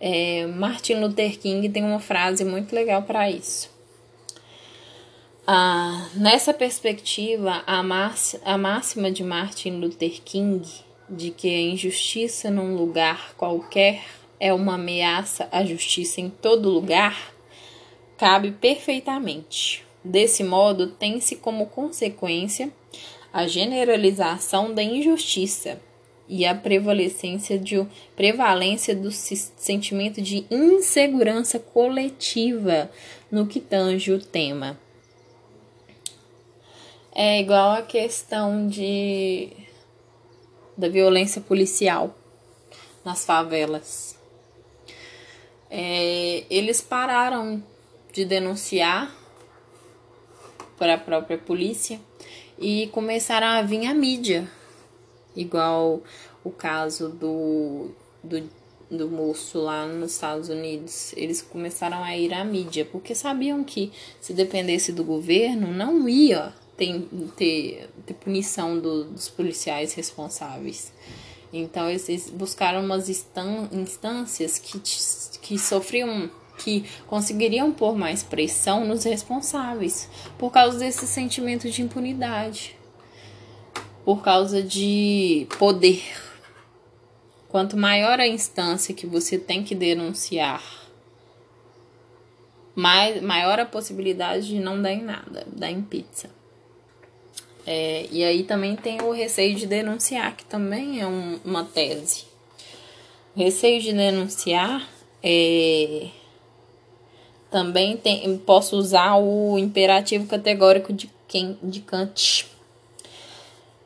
É, 0.00 0.46
Martin 0.46 0.94
Luther 0.94 1.38
King 1.38 1.68
tem 1.68 1.84
uma 1.84 2.00
frase 2.00 2.44
muito 2.46 2.74
legal 2.74 3.02
para 3.02 3.30
isso. 3.30 3.69
Ah, 5.46 6.08
nessa 6.14 6.52
perspectiva, 6.52 7.64
a, 7.66 7.80
a 8.44 8.58
máxima 8.58 9.10
de 9.10 9.24
Martin 9.24 9.80
Luther 9.80 10.20
King 10.22 10.62
de 11.08 11.30
que 11.30 11.48
a 11.48 11.60
injustiça 11.60 12.50
num 12.50 12.76
lugar 12.76 13.34
qualquer 13.36 14.04
é 14.38 14.52
uma 14.52 14.74
ameaça 14.74 15.48
à 15.50 15.64
justiça 15.64 16.20
em 16.20 16.30
todo 16.30 16.70
lugar 16.70 17.34
cabe 18.16 18.52
perfeitamente. 18.52 19.84
Desse 20.04 20.44
modo, 20.44 20.88
tem-se 20.88 21.36
como 21.36 21.66
consequência 21.66 22.70
a 23.32 23.46
generalização 23.46 24.72
da 24.72 24.82
injustiça 24.82 25.80
e 26.28 26.46
a 26.46 26.54
prevalecência, 26.54 27.58
de, 27.58 27.84
prevalência 28.14 28.94
do 28.94 29.10
sentimento 29.10 30.22
de 30.22 30.44
insegurança 30.50 31.58
coletiva 31.58 32.90
no 33.30 33.46
que 33.46 33.58
tange 33.58 34.12
o 34.12 34.18
tema. 34.18 34.78
É 37.22 37.38
igual 37.38 37.72
a 37.72 37.82
questão 37.82 38.66
de 38.66 39.52
da 40.74 40.88
violência 40.88 41.38
policial 41.42 42.14
nas 43.04 43.26
favelas. 43.26 44.18
É, 45.70 46.44
eles 46.48 46.80
pararam 46.80 47.62
de 48.10 48.24
denunciar 48.24 49.14
para 50.78 50.94
a 50.94 50.98
própria 50.98 51.36
polícia 51.36 52.00
e 52.58 52.86
começaram 52.86 53.48
a 53.48 53.60
vir 53.60 53.86
a 53.86 53.92
mídia, 53.92 54.50
igual 55.36 56.02
o 56.42 56.50
caso 56.50 57.10
do, 57.10 57.90
do, 58.24 58.48
do 58.90 59.10
moço 59.10 59.58
lá 59.58 59.84
nos 59.84 60.12
Estados 60.12 60.48
Unidos. 60.48 61.12
Eles 61.14 61.42
começaram 61.42 62.02
a 62.02 62.16
ir 62.16 62.32
à 62.32 62.42
mídia 62.42 62.86
porque 62.90 63.14
sabiam 63.14 63.62
que 63.62 63.92
se 64.22 64.32
dependesse 64.32 64.90
do 64.90 65.04
governo 65.04 65.70
não 65.70 66.08
ia 66.08 66.58
ter, 66.80 67.90
ter, 68.06 68.14
punição 68.14 68.80
do, 68.80 69.04
dos 69.04 69.28
policiais 69.28 69.92
responsáveis. 69.92 70.90
Então, 71.52 71.90
eles 71.90 72.30
buscaram 72.30 72.82
umas 72.82 73.08
instâncias 73.08 74.58
que, 74.58 74.80
que 75.42 75.58
sofriam, 75.58 76.30
que 76.56 76.84
conseguiriam 77.06 77.70
pôr 77.70 77.96
mais 77.96 78.22
pressão 78.22 78.86
nos 78.86 79.04
responsáveis, 79.04 80.08
por 80.38 80.50
causa 80.50 80.78
desse 80.78 81.06
sentimento 81.06 81.68
de 81.68 81.82
impunidade, 81.82 82.76
por 84.02 84.22
causa 84.22 84.62
de 84.62 85.46
poder. 85.58 86.02
Quanto 87.48 87.76
maior 87.76 88.20
a 88.20 88.28
instância 88.28 88.94
que 88.94 89.06
você 89.06 89.36
tem 89.36 89.64
que 89.64 89.74
denunciar, 89.74 90.62
mais, 92.74 93.20
maior 93.20 93.58
a 93.58 93.66
possibilidade 93.66 94.46
de 94.46 94.60
não 94.60 94.80
dar 94.80 94.92
em 94.92 95.02
nada, 95.02 95.46
dar 95.52 95.70
em 95.70 95.82
pizza. 95.82 96.39
É, 97.66 98.06
e 98.10 98.24
aí 98.24 98.42
também 98.42 98.76
tem 98.76 99.02
o 99.02 99.12
receio 99.12 99.54
de 99.54 99.66
denunciar, 99.66 100.36
que 100.36 100.44
também 100.44 101.00
é 101.00 101.06
um, 101.06 101.38
uma 101.44 101.64
tese. 101.64 102.24
O 103.36 103.40
receio 103.40 103.80
de 103.80 103.92
denunciar 103.92 104.88
é, 105.22 106.08
também 107.50 107.96
tem, 107.96 108.36
posso 108.38 108.76
usar 108.76 109.16
o 109.16 109.58
imperativo 109.58 110.26
categórico 110.26 110.92
de, 110.92 111.10
quem, 111.28 111.58
de 111.62 111.80
Kant 111.80 112.46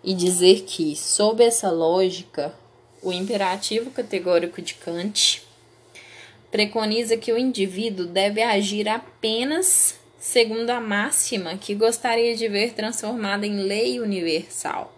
e 0.03 0.15
dizer 0.15 0.63
que, 0.63 0.95
sob 0.95 1.43
essa 1.43 1.71
lógica, 1.71 2.55
o 3.03 3.13
imperativo 3.13 3.91
categórico 3.91 4.61
de 4.61 4.75
Kant 4.75 5.43
preconiza 6.51 7.17
que 7.17 7.33
o 7.33 7.39
indivíduo 7.39 8.07
deve 8.07 8.43
agir 8.43 8.89
apenas 8.89 9.99
segundo 10.25 10.71
a 10.71 10.81
máxima 10.81 11.59
que 11.59 11.75
gostaria 11.75 12.35
de 12.35 12.49
ver 12.49 12.73
transformada 12.73 13.47
em 13.47 13.57
lei 13.57 14.01
universal. 14.01 14.91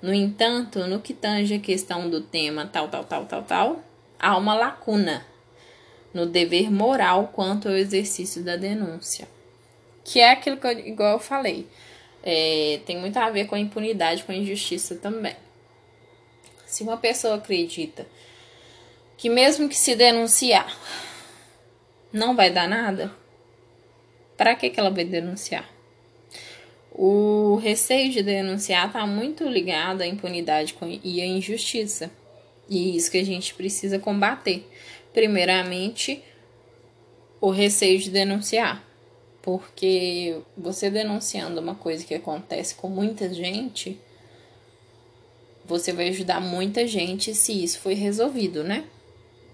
No 0.00 0.12
entanto, 0.12 0.86
no 0.86 1.02
que 1.02 1.12
tange 1.12 1.56
a 1.56 1.60
questão 1.60 2.08
do 2.08 2.22
tema 2.22 2.64
tal, 2.72 2.88
tal, 2.88 3.04
tal, 3.04 3.26
tal, 3.26 3.42
tal, 3.42 3.82
há 4.18 4.34
uma 4.38 4.54
lacuna 4.54 5.26
no 6.14 6.24
dever 6.24 6.72
moral 6.72 7.28
quanto 7.34 7.68
ao 7.68 7.74
exercício 7.74 8.42
da 8.42 8.56
denúncia. 8.56 9.28
Que 10.02 10.20
é 10.20 10.30
aquilo 10.30 10.56
que 10.56 10.66
eu, 10.66 10.78
igual 10.78 11.12
eu 11.12 11.18
falei, 11.18 11.68
é, 12.22 12.80
tem 12.86 12.98
muito 12.98 13.18
a 13.18 13.28
ver 13.28 13.44
com 13.44 13.56
a 13.56 13.60
impunidade, 13.60 14.24
com 14.24 14.32
a 14.32 14.34
injustiça 14.34 14.94
também. 14.94 15.36
Se 16.64 16.82
uma 16.82 16.96
pessoa 16.96 17.34
acredita 17.34 18.06
que 19.18 19.28
mesmo 19.28 19.68
que 19.68 19.76
se 19.76 19.94
denunciar, 19.94 20.74
não 22.10 22.34
vai 22.34 22.50
dar 22.50 22.66
nada, 22.66 23.14
para 24.36 24.54
que, 24.54 24.70
que 24.70 24.80
ela 24.80 24.90
vai 24.90 25.04
denunciar? 25.04 25.68
O 26.92 27.56
receio 27.56 28.10
de 28.12 28.22
denunciar 28.22 28.86
está 28.86 29.04
muito 29.06 29.44
ligado 29.48 30.02
à 30.02 30.06
impunidade 30.06 30.76
e 31.02 31.20
à 31.20 31.26
injustiça. 31.26 32.10
E 32.68 32.78
é 32.78 32.96
isso 32.96 33.10
que 33.10 33.18
a 33.18 33.24
gente 33.24 33.52
precisa 33.54 33.98
combater. 33.98 34.64
Primeiramente, 35.12 36.22
o 37.40 37.50
receio 37.50 37.98
de 37.98 38.10
denunciar. 38.10 38.82
Porque 39.42 40.40
você 40.56 40.88
denunciando 40.88 41.60
uma 41.60 41.74
coisa 41.74 42.04
que 42.04 42.14
acontece 42.14 42.74
com 42.76 42.88
muita 42.88 43.32
gente, 43.32 44.00
você 45.64 45.92
vai 45.92 46.08
ajudar 46.08 46.40
muita 46.40 46.86
gente 46.86 47.34
se 47.34 47.62
isso 47.64 47.80
foi 47.80 47.94
resolvido, 47.94 48.62
né? 48.62 48.84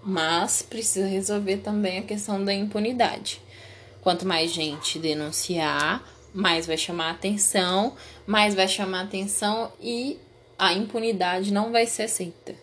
Mas 0.03 0.61
precisa 0.61 1.07
resolver 1.07 1.57
também 1.57 1.99
a 1.99 2.03
questão 2.03 2.43
da 2.43 2.53
impunidade. 2.53 3.41
Quanto 4.01 4.27
mais 4.27 4.51
gente 4.51 4.97
denunciar, 4.97 6.03
mais 6.33 6.65
vai 6.65 6.77
chamar 6.77 7.11
atenção, 7.11 7.95
mais 8.25 8.55
vai 8.55 8.67
chamar 8.67 9.01
atenção 9.01 9.71
e 9.79 10.17
a 10.57 10.73
impunidade 10.73 11.53
não 11.53 11.71
vai 11.71 11.85
ser 11.85 12.03
aceita. 12.03 12.55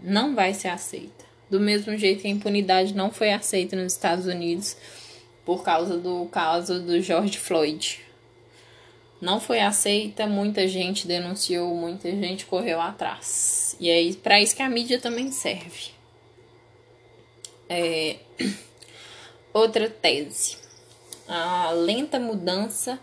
Não 0.00 0.34
vai 0.34 0.54
ser 0.54 0.68
aceita. 0.68 1.24
Do 1.48 1.60
mesmo 1.60 1.96
jeito 1.96 2.22
que 2.22 2.28
a 2.28 2.30
impunidade 2.30 2.94
não 2.94 3.12
foi 3.12 3.32
aceita 3.32 3.76
nos 3.76 3.92
Estados 3.92 4.26
Unidos 4.26 4.76
por 5.44 5.62
causa 5.62 5.98
do 5.98 6.26
caso 6.26 6.80
do 6.80 7.00
George 7.00 7.38
Floyd. 7.38 8.00
Não 9.20 9.38
foi 9.38 9.60
aceita, 9.60 10.26
muita 10.26 10.66
gente 10.66 11.06
denunciou, 11.06 11.74
muita 11.76 12.10
gente 12.10 12.44
correu 12.46 12.80
atrás. 12.80 13.76
E 13.78 13.88
é 13.88 14.12
para 14.14 14.40
isso 14.40 14.56
que 14.56 14.62
a 14.62 14.68
mídia 14.68 14.98
também 14.98 15.30
serve. 15.30 15.90
É... 17.68 18.16
Outra 19.54 19.88
tese 19.88 20.61
a 21.28 21.70
lenta 21.70 22.18
mudança 22.18 22.98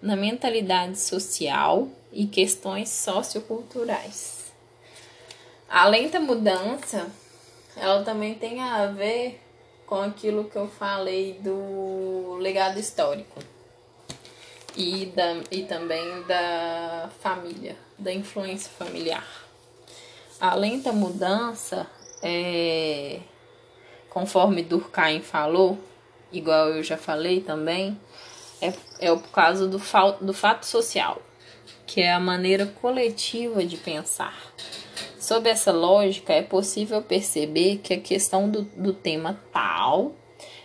na 0.00 0.16
mentalidade 0.16 0.98
social 0.98 1.88
e 2.12 2.26
questões 2.26 2.88
socioculturais. 2.88 4.52
A 5.68 5.86
lenta 5.86 6.18
mudança, 6.18 7.06
ela 7.76 8.02
também 8.02 8.34
tem 8.34 8.60
a 8.60 8.86
ver 8.86 9.40
com 9.86 9.96
aquilo 9.96 10.44
que 10.44 10.56
eu 10.56 10.68
falei 10.68 11.34
do 11.34 12.36
legado 12.40 12.78
histórico 12.78 13.40
e, 14.76 15.06
da, 15.06 15.40
e 15.50 15.62
também 15.62 16.22
da 16.22 17.10
família, 17.20 17.76
da 17.98 18.12
influência 18.12 18.70
familiar. 18.70 19.26
A 20.40 20.54
lenta 20.54 20.92
mudança, 20.92 21.86
é, 22.22 23.20
conforme 24.08 24.62
Durkheim 24.62 25.20
falou, 25.20 25.78
igual 26.32 26.68
eu 26.70 26.82
já 26.82 26.96
falei 26.96 27.40
também, 27.40 27.98
é, 28.60 28.72
é 28.98 29.12
o 29.12 29.18
caso 29.18 29.68
do, 29.68 29.80
do 30.20 30.32
fato 30.32 30.66
social, 30.66 31.20
que 31.86 32.00
é 32.00 32.12
a 32.12 32.20
maneira 32.20 32.66
coletiva 32.66 33.64
de 33.64 33.76
pensar. 33.76 34.36
Sob 35.18 35.48
essa 35.48 35.72
lógica, 35.72 36.32
é 36.32 36.42
possível 36.42 37.02
perceber 37.02 37.78
que 37.78 37.94
a 37.94 38.00
questão 38.00 38.48
do, 38.48 38.62
do 38.62 38.92
tema 38.92 39.40
tal 39.52 40.12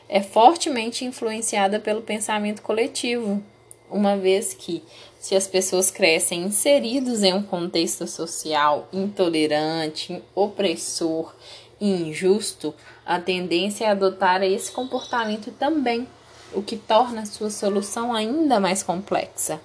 é 0.07 0.21
fortemente 0.21 1.03
influenciada 1.03 1.79
pelo 1.79 2.01
pensamento 2.01 2.61
coletivo, 2.61 3.43
uma 3.89 4.17
vez 4.17 4.53
que, 4.53 4.83
se 5.19 5.35
as 5.35 5.47
pessoas 5.47 5.91
crescem 5.91 6.43
inseridos 6.43 7.23
em 7.23 7.33
um 7.33 7.43
contexto 7.43 8.07
social 8.07 8.87
intolerante, 8.91 10.21
opressor 10.33 11.33
injusto, 11.79 12.73
a 13.05 13.19
tendência 13.19 13.85
é 13.85 13.89
adotar 13.91 14.41
esse 14.41 14.71
comportamento 14.71 15.51
também, 15.51 16.07
o 16.53 16.63
que 16.63 16.75
torna 16.75 17.25
sua 17.25 17.49
solução 17.49 18.13
ainda 18.13 18.59
mais 18.59 18.81
complexa. 18.81 19.61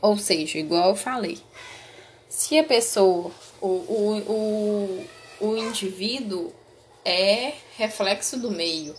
Ou 0.00 0.18
seja, 0.18 0.58
igual 0.58 0.90
eu 0.90 0.96
falei, 0.96 1.38
se 2.28 2.58
a 2.58 2.64
pessoa, 2.64 3.30
o, 3.60 3.66
o, 3.66 5.06
o, 5.40 5.46
o 5.46 5.56
indivíduo 5.56 6.52
é 7.04 7.52
reflexo 7.76 8.38
do 8.38 8.50
meio, 8.50 8.94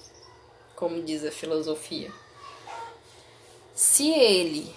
como 0.75 1.03
diz 1.03 1.23
a 1.23 1.31
filosofia. 1.31 2.11
Se 3.73 4.09
ele 4.09 4.73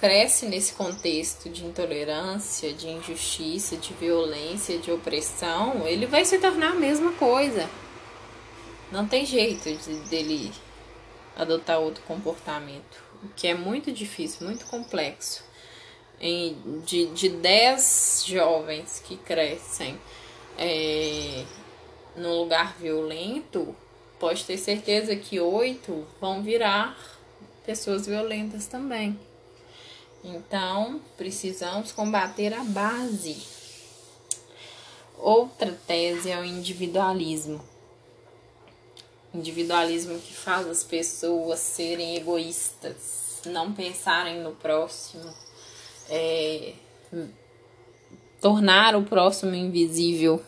cresce 0.00 0.46
nesse 0.46 0.72
contexto 0.72 1.50
de 1.50 1.66
intolerância, 1.66 2.72
de 2.72 2.88
injustiça, 2.88 3.76
de 3.76 3.92
violência, 3.92 4.78
de 4.78 4.90
opressão, 4.90 5.86
ele 5.86 6.06
vai 6.06 6.24
se 6.24 6.38
tornar 6.38 6.72
a 6.72 6.74
mesma 6.74 7.12
coisa. 7.12 7.68
Não 8.90 9.06
tem 9.06 9.26
jeito 9.26 9.70
de, 9.70 9.94
dele 10.08 10.50
adotar 11.36 11.78
outro 11.78 12.02
comportamento, 12.04 13.04
o 13.22 13.28
que 13.28 13.46
é 13.46 13.54
muito 13.54 13.92
difícil, 13.92 14.46
muito 14.46 14.64
complexo. 14.66 15.44
Em, 16.18 16.56
de, 16.84 17.06
de 17.06 17.28
10 17.28 18.24
jovens 18.26 19.02
que 19.06 19.16
crescem 19.18 19.98
é, 20.58 21.44
num 22.16 22.38
lugar 22.38 22.74
violento, 22.78 23.76
pode 24.18 24.44
ter 24.44 24.56
certeza 24.56 25.14
que 25.14 25.38
oito 25.38 26.06
vão 26.18 26.42
virar 26.42 26.98
pessoas 27.66 28.06
violentas 28.06 28.66
também. 28.66 29.18
Então, 30.22 31.00
precisamos 31.16 31.92
combater 31.92 32.52
a 32.52 32.62
base. 32.62 33.42
Outra 35.16 35.72
tese 35.86 36.30
é 36.30 36.38
o 36.38 36.44
individualismo. 36.44 37.60
Individualismo 39.32 40.18
que 40.18 40.34
faz 40.34 40.66
as 40.66 40.84
pessoas 40.84 41.58
serem 41.60 42.16
egoístas, 42.16 43.40
não 43.46 43.72
pensarem 43.72 44.40
no 44.42 44.52
próximo, 44.52 45.32
é, 46.08 46.74
tornar 48.40 48.94
o 48.96 49.04
próximo 49.04 49.54
invisível, 49.54 50.42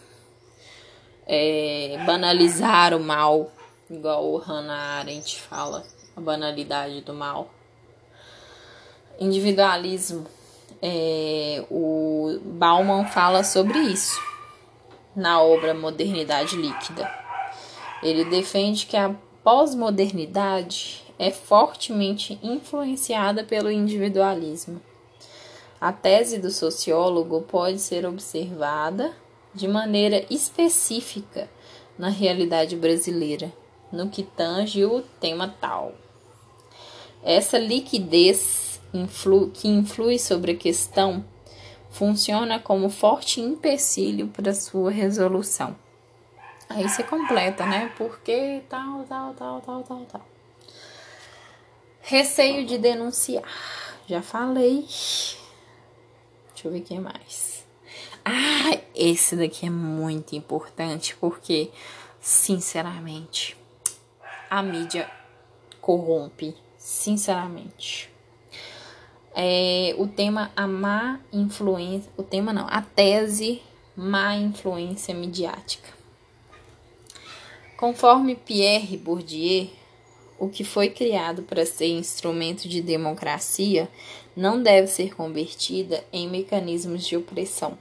é, 1.26 2.02
banalizar 2.04 2.94
o 2.94 3.00
mal, 3.00 3.52
igual 3.88 4.32
o 4.32 4.36
Hannah 4.36 4.98
Arendt 4.98 5.40
fala, 5.40 5.86
a 6.14 6.20
banalidade 6.20 7.00
do 7.02 7.14
mal 7.14 7.48
individualismo. 9.22 10.26
É, 10.80 11.64
o 11.70 12.38
Bauman 12.42 13.06
fala 13.06 13.44
sobre 13.44 13.78
isso 13.78 14.20
na 15.14 15.40
obra 15.40 15.74
Modernidade 15.74 16.56
Líquida. 16.56 17.10
Ele 18.02 18.24
defende 18.24 18.86
que 18.86 18.96
a 18.96 19.14
pós-modernidade 19.44 21.04
é 21.18 21.30
fortemente 21.30 22.38
influenciada 22.42 23.44
pelo 23.44 23.70
individualismo. 23.70 24.80
A 25.80 25.92
tese 25.92 26.38
do 26.38 26.50
sociólogo 26.50 27.42
pode 27.42 27.78
ser 27.78 28.06
observada 28.06 29.12
de 29.54 29.68
maneira 29.68 30.24
específica 30.30 31.48
na 31.98 32.08
realidade 32.08 32.74
brasileira, 32.76 33.52
no 33.92 34.08
que 34.08 34.22
tange 34.22 34.84
o 34.84 35.02
tema 35.20 35.54
tal. 35.60 35.92
Essa 37.22 37.58
liquidez 37.58 38.71
influ 38.92 39.50
que 39.50 39.68
influi 39.68 40.18
sobre 40.18 40.52
a 40.52 40.56
questão 40.56 41.24
funciona 41.92 42.58
como 42.58 42.88
forte 42.88 43.40
empecilho 43.40 44.28
para 44.28 44.54
sua 44.54 44.90
resolução. 44.90 45.76
Aí 46.68 46.88
você 46.88 47.02
completa, 47.02 47.66
né? 47.66 47.92
Porque 47.96 48.62
tal, 48.68 49.04
tal, 49.04 49.34
tal, 49.34 49.60
tal, 49.60 49.82
tal, 49.82 50.04
tal. 50.06 50.26
Receio 52.00 52.66
de 52.66 52.78
denunciar. 52.78 53.44
Já 54.06 54.22
falei. 54.22 54.86
Deixa 56.54 56.64
eu 56.64 56.72
ver 56.72 56.78
o 56.78 56.82
que 56.82 56.98
mais. 56.98 57.66
Ah, 58.24 58.78
esse 58.94 59.36
daqui 59.36 59.66
é 59.66 59.70
muito 59.70 60.34
importante 60.34 61.14
porque, 61.20 61.70
sinceramente, 62.20 63.56
a 64.48 64.62
mídia 64.62 65.10
corrompe. 65.80 66.56
Sinceramente. 66.78 68.11
É, 69.34 69.94
o 69.98 70.06
tema 70.06 70.50
a 70.54 70.66
má 70.66 71.20
influência. 71.32 72.10
O 72.16 72.22
tema 72.22 72.52
não, 72.52 72.66
a 72.68 72.82
tese 72.82 73.62
má 73.96 74.36
influência 74.36 75.14
midiática. 75.14 75.88
Conforme 77.76 78.36
Pierre 78.36 78.96
Bourdieu, 78.96 79.68
o 80.38 80.48
que 80.48 80.64
foi 80.64 80.88
criado 80.88 81.42
para 81.42 81.64
ser 81.64 81.86
instrumento 81.86 82.68
de 82.68 82.82
democracia 82.82 83.88
não 84.36 84.62
deve 84.62 84.88
ser 84.88 85.14
convertida 85.14 86.04
em 86.12 86.28
mecanismos 86.28 87.06
de 87.06 87.16
opressão. 87.16 87.78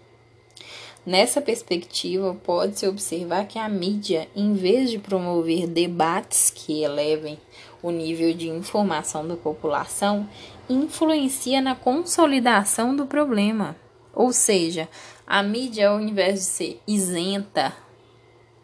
Nessa 1.03 1.41
perspectiva, 1.41 2.37
pode-se 2.43 2.87
observar 2.87 3.47
que 3.47 3.57
a 3.57 3.67
mídia, 3.67 4.27
em 4.35 4.53
vez 4.53 4.91
de 4.91 4.99
promover 4.99 5.65
debates 5.65 6.51
que 6.51 6.83
elevem 6.83 7.39
o 7.81 7.91
nível 7.91 8.33
de 8.33 8.49
informação 8.49 9.27
da 9.27 9.35
população, 9.35 10.27
influencia 10.69 11.61
na 11.61 11.75
consolidação 11.75 12.95
do 12.95 13.05
problema. 13.05 13.75
Ou 14.13 14.31
seja, 14.31 14.89
a 15.25 15.41
mídia, 15.41 15.89
ao 15.89 15.99
invés 15.99 16.39
de 16.39 16.45
ser 16.45 16.81
isenta 16.85 17.73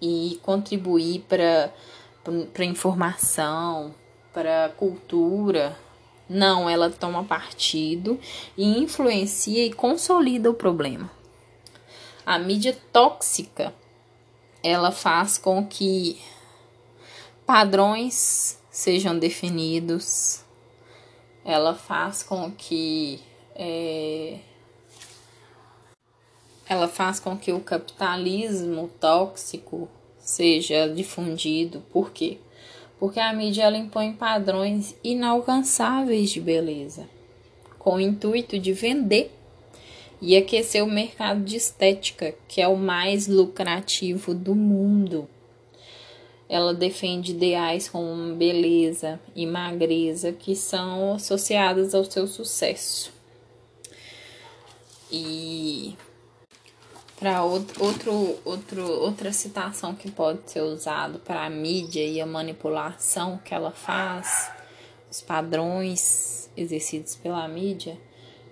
e 0.01 0.39
contribuir 0.43 1.25
para 1.27 1.71
para 2.53 2.65
informação, 2.65 3.93
para 4.33 4.69
cultura. 4.77 5.77
Não, 6.29 6.69
ela 6.69 6.89
toma 6.89 7.23
partido 7.23 8.19
e 8.57 8.77
influencia 8.79 9.65
e 9.65 9.71
consolida 9.71 10.49
o 10.49 10.53
problema. 10.53 11.09
A 12.25 12.37
mídia 12.37 12.77
tóxica, 12.91 13.73
ela 14.61 14.91
faz 14.91 15.37
com 15.37 15.65
que 15.65 16.19
padrões 17.45 18.61
sejam 18.77 19.17
definidos, 19.17 20.41
ela 21.43 21.73
faz 21.73 22.21
com 22.21 22.51
que 22.51 23.19
é, 23.55 24.37
ela 26.69 26.87
faz 26.87 27.19
com 27.19 27.35
que 27.35 27.51
o 27.51 27.59
capitalismo 27.59 28.87
tóxico 28.99 29.89
seja 30.19 30.87
difundido. 30.87 31.83
Por 31.91 32.11
quê? 32.11 32.37
Porque 32.99 33.19
a 33.19 33.33
mídia 33.33 33.63
ela 33.63 33.79
impõe 33.79 34.13
padrões 34.13 34.95
inalcançáveis 35.03 36.29
de 36.29 36.39
beleza, 36.39 37.09
com 37.79 37.95
o 37.95 37.99
intuito 37.99 38.59
de 38.59 38.73
vender 38.73 39.35
e 40.21 40.37
aquecer 40.37 40.83
o 40.83 40.87
mercado 40.87 41.43
de 41.43 41.55
estética, 41.57 42.35
que 42.47 42.61
é 42.61 42.67
o 42.67 42.77
mais 42.77 43.27
lucrativo 43.27 44.35
do 44.35 44.53
mundo. 44.53 45.27
Ela 46.49 46.73
defende 46.73 47.31
ideais 47.31 47.89
como 47.89 48.35
beleza 48.35 49.19
e 49.35 49.45
magreza 49.45 50.31
que 50.31 50.55
são 50.55 51.13
associadas 51.15 51.93
ao 51.93 52.05
seu 52.05 52.25
sucesso. 52.25 53.11
E 55.11 55.95
para 57.19 57.43
outro, 57.43 57.83
outro, 57.83 58.39
outro, 58.45 58.83
outra 58.83 59.31
citação 59.31 59.95
que 59.95 60.11
pode 60.11 60.51
ser 60.51 60.61
usado 60.61 61.19
para 61.19 61.45
a 61.45 61.49
mídia 61.49 62.05
e 62.05 62.21
a 62.21 62.25
manipulação 62.25 63.39
que 63.43 63.53
ela 63.53 63.71
faz, 63.71 64.51
os 65.09 65.21
padrões 65.21 66.49
exercidos 66.55 67.15
pela 67.15 67.47
mídia, 67.47 67.97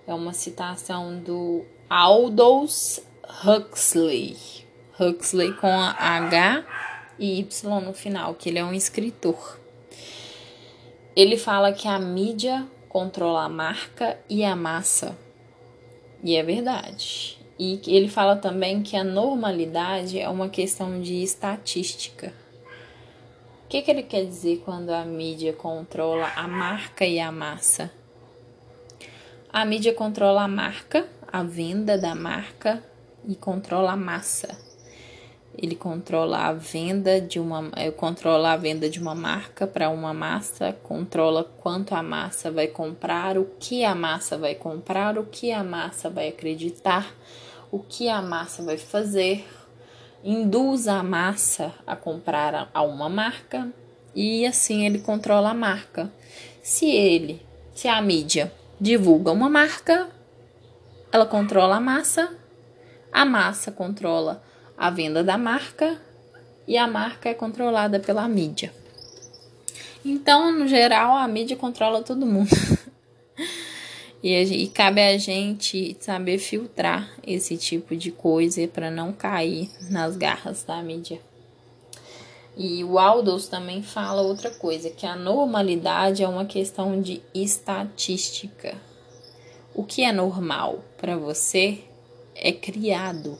é 0.06 0.12
uma 0.12 0.32
citação 0.32 1.18
do 1.18 1.64
Aldous 1.88 3.00
Huxley. 3.44 4.36
Huxley 4.98 5.52
com 5.54 5.68
a 5.68 5.90
H 5.90 6.64
e 7.18 7.38
Y 7.40 7.80
no 7.80 7.92
final, 7.92 8.34
que 8.34 8.48
ele 8.48 8.58
é 8.58 8.64
um 8.64 8.74
escritor. 8.74 9.58
Ele 11.14 11.36
fala 11.36 11.72
que 11.72 11.88
a 11.88 11.98
mídia 11.98 12.66
controla 12.88 13.44
a 13.44 13.48
marca 13.48 14.18
e 14.28 14.44
a 14.44 14.54
massa. 14.54 15.16
E 16.22 16.36
é 16.36 16.42
verdade. 16.42 17.38
E 17.58 17.80
ele 17.86 18.08
fala 18.08 18.36
também 18.36 18.82
que 18.82 18.96
a 18.96 19.04
normalidade 19.04 20.18
é 20.18 20.28
uma 20.28 20.48
questão 20.48 21.00
de 21.00 21.22
estatística. 21.22 22.32
O 23.64 23.68
que, 23.68 23.82
que 23.82 23.90
ele 23.90 24.02
quer 24.02 24.24
dizer 24.24 24.62
quando 24.64 24.90
a 24.90 25.04
mídia 25.04 25.52
controla 25.52 26.30
a 26.36 26.46
marca 26.46 27.04
e 27.04 27.18
a 27.18 27.32
massa? 27.32 27.90
A 29.52 29.64
mídia 29.64 29.94
controla 29.94 30.42
a 30.42 30.48
marca, 30.48 31.08
a 31.26 31.42
venda 31.42 31.96
da 31.96 32.14
marca 32.14 32.84
e 33.26 33.34
controla 33.34 33.92
a 33.92 33.96
massa. 33.96 34.65
Ele 35.56 35.74
controla 35.74 36.48
a 36.48 36.52
venda 36.52 37.20
de 37.20 37.40
uma, 37.40 37.70
é, 37.74 37.90
controla 37.90 38.52
a 38.52 38.56
venda 38.56 38.88
de 38.90 39.00
uma 39.00 39.14
marca 39.14 39.66
para 39.66 39.88
uma 39.88 40.12
massa, 40.12 40.76
controla 40.82 41.44
quanto 41.44 41.94
a 41.94 42.02
massa 42.02 42.50
vai 42.50 42.66
comprar, 42.66 43.38
o 43.38 43.46
que 43.58 43.84
a 43.84 43.94
massa 43.94 44.36
vai 44.36 44.54
comprar, 44.54 45.16
o 45.16 45.24
que 45.24 45.50
a 45.52 45.64
massa 45.64 46.10
vai 46.10 46.28
acreditar 46.28 47.10
o 47.70 47.78
que 47.78 48.08
a 48.08 48.22
massa 48.22 48.62
vai 48.62 48.78
fazer, 48.78 49.46
induz 50.24 50.88
a 50.88 51.02
massa 51.02 51.74
a 51.86 51.96
comprar 51.96 52.70
a 52.72 52.82
uma 52.82 53.08
marca 53.08 53.68
e 54.14 54.46
assim 54.46 54.86
ele 54.86 54.98
controla 54.98 55.50
a 55.50 55.54
marca. 55.54 56.10
Se 56.62 56.86
ele, 56.86 57.42
se 57.74 57.88
a 57.88 58.00
mídia 58.00 58.52
divulga 58.80 59.30
uma 59.30 59.50
marca, 59.50 60.08
ela 61.12 61.26
controla 61.26 61.76
a 61.76 61.80
massa, 61.80 62.34
a 63.12 63.24
massa 63.24 63.70
controla 63.70 64.42
a 64.76 64.90
venda 64.90 65.24
da 65.24 65.38
marca 65.38 66.00
e 66.66 66.76
a 66.76 66.86
marca 66.86 67.28
é 67.28 67.34
controlada 67.34 68.00
pela 68.00 68.26
mídia. 68.28 68.72
Então, 70.04 70.52
no 70.52 70.68
geral, 70.68 71.16
a 71.16 71.26
mídia 71.26 71.56
controla 71.56 72.02
todo 72.02 72.26
mundo. 72.26 72.50
E, 74.22 74.34
e 74.42 74.66
cabe 74.68 75.00
a 75.00 75.16
gente 75.18 75.96
saber 76.00 76.38
filtrar 76.38 77.08
esse 77.24 77.56
tipo 77.56 77.94
de 77.94 78.10
coisa 78.10 78.66
para 78.66 78.90
não 78.90 79.12
cair 79.12 79.70
nas 79.88 80.16
garras 80.16 80.64
da 80.64 80.82
mídia. 80.82 81.20
E 82.56 82.82
o 82.82 82.98
Aldous 82.98 83.46
também 83.46 83.82
fala 83.82 84.22
outra 84.22 84.50
coisa, 84.50 84.90
que 84.90 85.06
a 85.06 85.14
normalidade 85.14 86.24
é 86.24 86.28
uma 86.28 86.46
questão 86.46 87.00
de 87.00 87.22
estatística. 87.34 88.74
O 89.74 89.84
que 89.84 90.02
é 90.02 90.10
normal 90.10 90.82
para 90.96 91.16
você 91.16 91.84
é 92.34 92.50
criado. 92.50 93.38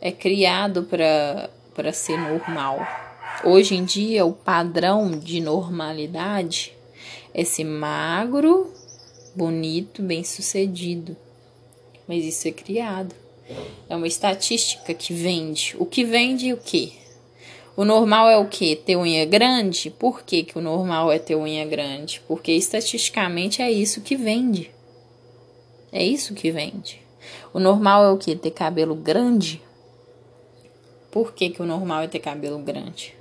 É 0.00 0.12
criado 0.12 0.84
para 0.84 1.92
ser 1.92 2.16
normal. 2.18 2.86
Hoje 3.44 3.74
em 3.74 3.84
dia, 3.84 4.24
o 4.24 4.32
padrão 4.32 5.10
de 5.10 5.40
normalidade 5.40 6.72
é 7.34 7.44
ser 7.44 7.64
magro, 7.64 8.72
bonito, 9.34 10.00
bem-sucedido. 10.00 11.16
Mas 12.06 12.24
isso 12.24 12.46
é 12.46 12.52
criado. 12.52 13.14
É 13.88 13.96
uma 13.96 14.06
estatística 14.06 14.94
que 14.94 15.12
vende. 15.12 15.74
O 15.78 15.84
que 15.84 16.04
vende 16.04 16.52
o 16.52 16.56
quê? 16.56 16.92
O 17.76 17.84
normal 17.84 18.28
é 18.28 18.36
o 18.36 18.48
quê? 18.48 18.76
Ter 18.76 18.96
unha 18.96 19.24
grande? 19.24 19.90
Por 19.90 20.22
que, 20.22 20.44
que 20.44 20.58
o 20.58 20.60
normal 20.60 21.10
é 21.10 21.18
ter 21.18 21.36
unha 21.36 21.64
grande? 21.64 22.22
Porque 22.28 22.52
estatisticamente 22.52 23.62
é 23.62 23.70
isso 23.70 24.00
que 24.00 24.14
vende. 24.14 24.70
É 25.90 26.04
isso 26.04 26.34
que 26.34 26.50
vende. 26.52 27.00
O 27.52 27.58
normal 27.58 28.04
é 28.04 28.10
o 28.10 28.18
quê? 28.18 28.36
Ter 28.36 28.50
cabelo 28.50 28.94
grande? 28.94 29.60
Por 31.10 31.32
que, 31.32 31.50
que 31.50 31.62
o 31.62 31.66
normal 31.66 32.02
é 32.02 32.08
ter 32.08 32.18
cabelo 32.18 32.58
grande? 32.58 33.16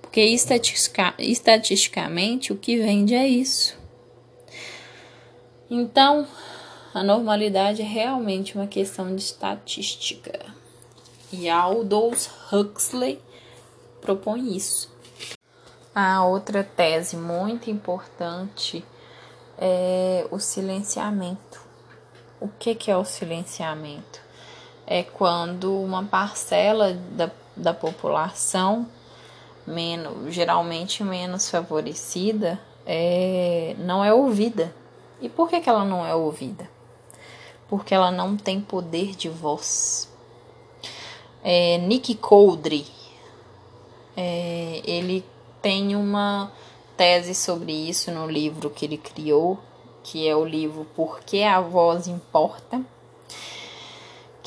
Porque 0.00 0.20
estatistica, 0.20 1.14
estatisticamente 1.18 2.52
o 2.52 2.56
que 2.56 2.76
vende 2.76 3.14
é 3.14 3.26
isso. 3.26 3.76
Então, 5.70 6.26
a 6.94 7.02
normalidade 7.02 7.82
é 7.82 7.84
realmente 7.84 8.56
uma 8.56 8.66
questão 8.66 9.14
de 9.14 9.22
estatística. 9.22 10.46
E 11.30 11.48
Aldous 11.48 12.30
Huxley 12.50 13.20
propõe 14.00 14.56
isso. 14.56 14.90
A 15.94 16.24
outra 16.24 16.64
tese 16.64 17.16
muito 17.16 17.70
importante 17.70 18.84
é 19.58 20.26
o 20.30 20.38
silenciamento. 20.38 21.60
O 22.40 22.48
que, 22.48 22.74
que 22.74 22.90
é 22.90 22.96
o 22.96 23.04
silenciamento? 23.04 24.27
É 24.90 25.02
quando 25.02 25.78
uma 25.82 26.02
parcela 26.02 26.94
da, 26.94 27.30
da 27.54 27.74
população, 27.74 28.88
menos, 29.66 30.32
geralmente 30.32 31.04
menos 31.04 31.50
favorecida, 31.50 32.58
é, 32.86 33.76
não 33.80 34.02
é 34.02 34.14
ouvida. 34.14 34.74
E 35.20 35.28
por 35.28 35.50
que, 35.50 35.60
que 35.60 35.68
ela 35.68 35.84
não 35.84 36.06
é 36.06 36.14
ouvida? 36.14 36.66
Porque 37.68 37.94
ela 37.94 38.10
não 38.10 38.34
tem 38.34 38.62
poder 38.62 39.14
de 39.14 39.28
voz. 39.28 40.10
É, 41.44 41.76
Nick 41.76 42.14
Coldry, 42.14 42.86
é, 44.16 44.80
ele 44.84 45.22
tem 45.60 45.94
uma 45.94 46.50
tese 46.96 47.34
sobre 47.34 47.72
isso 47.72 48.10
no 48.10 48.26
livro 48.26 48.70
que 48.70 48.86
ele 48.86 48.96
criou, 48.96 49.58
que 50.02 50.26
é 50.26 50.34
o 50.34 50.44
livro 50.44 50.86
Por 50.96 51.20
que 51.20 51.44
a 51.44 51.60
Voz 51.60 52.08
Importa, 52.08 52.80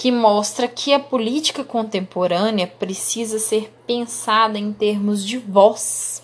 que 0.01 0.11
mostra 0.11 0.67
que 0.67 0.91
a 0.95 0.99
política 0.99 1.63
contemporânea 1.63 2.65
precisa 2.65 3.37
ser 3.37 3.71
pensada 3.85 4.57
em 4.57 4.73
termos 4.73 5.23
de 5.23 5.37
voz 5.37 6.23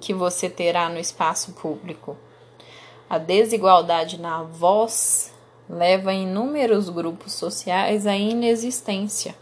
que 0.00 0.12
você 0.12 0.50
terá 0.50 0.88
no 0.88 0.98
espaço 0.98 1.52
público. 1.52 2.16
A 3.08 3.16
desigualdade 3.16 4.20
na 4.20 4.42
voz 4.42 5.32
leva 5.68 6.12
inúmeros 6.12 6.88
grupos 6.88 7.32
sociais 7.32 8.08
à 8.08 8.16
inexistência, 8.16 9.36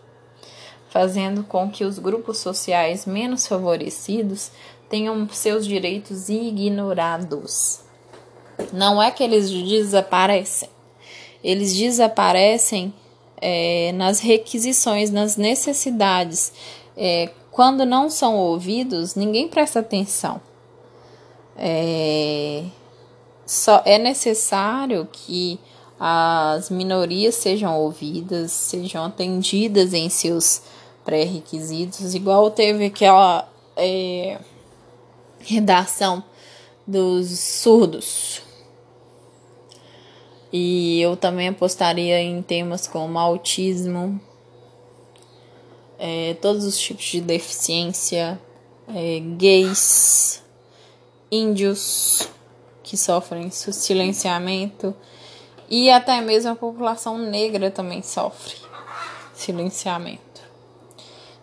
fazendo 0.91 1.43
com 1.43 1.71
que 1.71 1.87
os 1.87 1.99
grupos 1.99 2.37
sociais 2.37 3.07
menos 3.07 3.47
favorecidos 3.47 4.51
tenham 4.91 5.27
seus 5.31 5.67
direitos 5.67 6.29
ignorados. 6.29 7.81
Não 8.75 9.03
é 9.03 9.11
que 9.11 9.25
eles 9.25 9.51
desaparecem, 9.51 10.69
eles 11.43 11.75
desaparecem 11.75 12.93
é, 13.41 13.93
nas 13.93 14.21
requisições, 14.21 15.11
nas 15.11 15.37
necessidades. 15.37 16.53
É, 16.97 17.31
quando 17.51 17.85
não 17.85 18.09
são 18.09 18.37
ouvidos, 18.37 19.15
ninguém 19.15 19.49
presta 19.49 19.81
atenção. 19.81 20.41
É, 21.57 22.65
só 23.45 23.83
é 23.85 23.99
necessário 23.99 25.09
que 25.11 25.59
as 25.99 26.71
minorias 26.71 27.35
sejam 27.35 27.77
ouvidas, 27.77 28.53
sejam 28.53 29.05
atendidas 29.05 29.93
em 29.93 30.09
seus 30.09 30.63
pré-requisitos, 31.05 32.15
igual 32.15 32.51
teve 32.51 32.87
aquela 32.87 33.49
é, 33.77 34.39
redação 35.41 36.23
dos 36.87 37.29
surdos. 37.39 38.43
E 40.53 41.01
eu 41.01 41.17
também 41.17 41.49
apostaria 41.49 42.21
em 42.21 42.41
temas 42.41 42.87
como 42.87 43.19
autismo, 43.19 44.19
é, 45.99 46.35
todos 46.41 46.65
os 46.65 46.79
tipos 46.79 47.05
de 47.05 47.21
deficiência, 47.21 48.41
é, 48.89 49.21
gays, 49.37 50.43
índios 51.31 52.29
que 52.83 52.97
sofrem 52.97 53.51
silenciamento 53.51 54.95
e 55.69 55.91
até 55.91 56.21
mesmo 56.23 56.53
a 56.53 56.57
população 56.57 57.19
negra 57.19 57.71
também 57.71 58.03
sofre 58.03 58.57
silenciamento. 59.35 60.23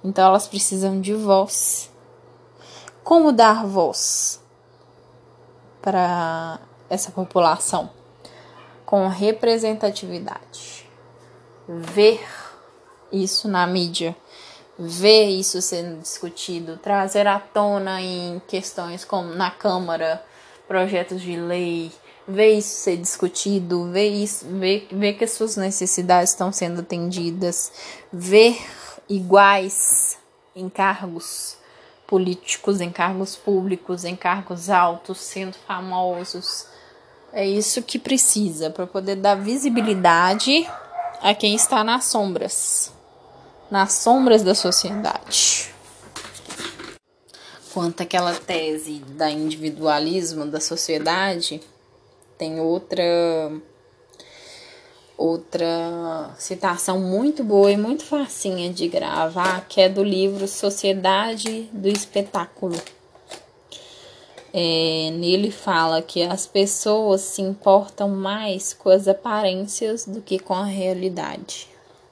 Então 0.04 0.26
elas 0.26 0.48
precisam 0.48 1.00
de 1.00 1.14
voz. 1.14 1.92
Como 3.04 3.32
dar 3.32 3.66
voz 3.66 4.42
para 5.82 6.60
essa 6.90 7.12
população? 7.12 7.90
Com 8.86 9.08
representatividade. 9.08 10.88
Ver 11.68 12.24
isso 13.12 13.48
na 13.48 13.66
mídia, 13.66 14.16
ver 14.78 15.30
isso 15.30 15.62
sendo 15.62 16.02
discutido, 16.02 16.78
trazer 16.78 17.28
à 17.28 17.40
tona 17.40 18.02
em 18.02 18.42
questões 18.48 19.04
como 19.04 19.30
na 19.30 19.50
Câmara, 19.50 20.24
projetos 20.68 21.22
de 21.22 21.36
lei, 21.36 21.92
ver 22.28 22.58
isso 22.58 22.80
ser 22.80 22.98
discutido, 22.98 23.92
ver 23.92 24.10
isso, 24.10 24.46
ver, 24.48 24.88
ver 24.92 25.14
que 25.14 25.24
as 25.24 25.32
suas 25.32 25.56
necessidades 25.56 26.32
estão 26.32 26.52
sendo 26.52 26.82
atendidas, 26.82 27.72
ver 28.12 28.58
iguais 29.08 30.18
em 30.56 30.70
cargos 30.70 31.58
políticos, 32.08 32.82
em 32.82 32.92
cargos 32.92 33.36
públicos, 33.36 34.04
em 34.04 34.16
cargos 34.16 34.70
altos, 34.70 35.20
sendo 35.20 35.56
famosos. 35.68 36.68
É 37.36 37.46
isso 37.46 37.84
que 37.84 38.00
precisa 38.00 38.70
para 38.70 38.88
poder 38.88 39.18
dar 39.18 39.36
visibilidade 39.36 40.66
a 41.22 41.36
quem 41.36 41.54
está 41.54 41.84
nas 41.84 42.06
sombras, 42.06 42.94
nas 43.70 43.92
sombras 43.92 44.42
da 44.42 44.56
sociedade. 44.56 45.70
Quanto 47.74 48.02
àquela 48.04 48.34
tese 48.34 49.00
da 49.00 49.30
individualismo 49.30 50.46
da 50.46 50.62
sociedade, 50.62 51.60
tem 52.38 52.62
outra 52.62 53.04
outra 55.18 56.34
citação 56.38 57.02
muito 57.02 57.44
boa 57.44 57.70
e 57.70 57.76
muito 57.76 58.06
facinha 58.06 58.72
de 58.72 58.88
gravar, 58.88 59.68
que 59.68 59.82
é 59.82 59.90
do 59.90 60.06
livro 60.06 60.48
Sociedade 60.48 61.70
do 61.74 61.90
Espetáculo. 61.90 62.82
É, 64.58 65.10
nele 65.12 65.52
fala 65.52 66.02
que 66.02 66.24
as 66.24 66.46
pessoas 66.46 67.20
se 67.20 67.42
importam 67.42 68.08
mais 68.08 68.74
com 68.74 68.90
as 68.90 69.06
aparências 69.06 70.06
do 70.06 70.22
que 70.22 70.40
com 70.40 70.54
a 70.54 70.64
realidade. 70.64 71.68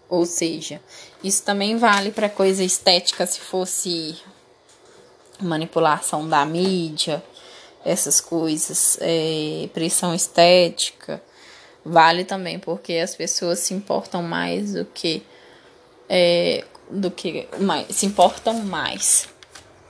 Ou 0.10 0.25
seja, 0.25 0.82
isso 1.23 1.43
também 1.43 1.77
vale 1.77 2.12
para 2.12 2.27
coisa 2.27 2.62
estética 2.62 3.25
se 3.25 3.39
fosse 3.39 4.17
manipulação 5.39 6.27
da 6.27 6.45
mídia, 6.45 7.23
essas 7.86 8.19
coisas, 8.19 8.97
é, 8.99 9.69
pressão 9.73 10.13
estética 10.13 11.21
vale 11.86 12.23
também 12.23 12.60
porque 12.60 12.93
as 12.93 13.15
pessoas 13.15 13.60
se 13.60 13.73
importam 13.73 14.23
mais 14.23 14.73
do 14.73 14.86
que 14.86 15.23
é, 16.10 16.63
do 16.89 17.10
que 17.10 17.47
mais, 17.60 17.88
se 17.95 18.06
importam 18.06 18.53
mais 18.63 19.27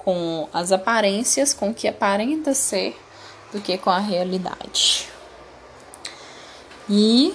com 0.04 0.48
as 0.54 0.72
aparências, 0.72 1.54
com 1.54 1.70
o 1.70 1.74
que 1.74 1.88
aparenta 1.88 2.54
ser, 2.54 2.98
do 3.52 3.62
que 3.62 3.78
com 3.78 3.90
a 3.90 4.00
realidade. 4.00 5.08
E 6.90 7.34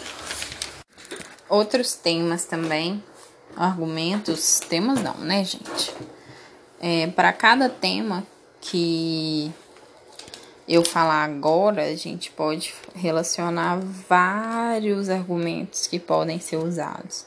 outros 1.48 1.94
temas 1.94 2.44
também, 2.44 3.02
argumentos, 3.56 4.60
temas 4.60 5.00
não, 5.02 5.14
né, 5.14 5.44
gente? 5.44 5.94
É, 6.80 7.06
Para 7.08 7.32
cada 7.32 7.68
tema 7.68 8.26
que 8.60 9.52
eu 10.68 10.84
falar 10.84 11.24
agora, 11.24 11.84
a 11.84 11.96
gente 11.96 12.30
pode 12.30 12.74
relacionar 12.94 13.80
vários 13.80 15.08
argumentos 15.08 15.86
que 15.86 15.98
podem 15.98 16.38
ser 16.38 16.56
usados. 16.58 17.24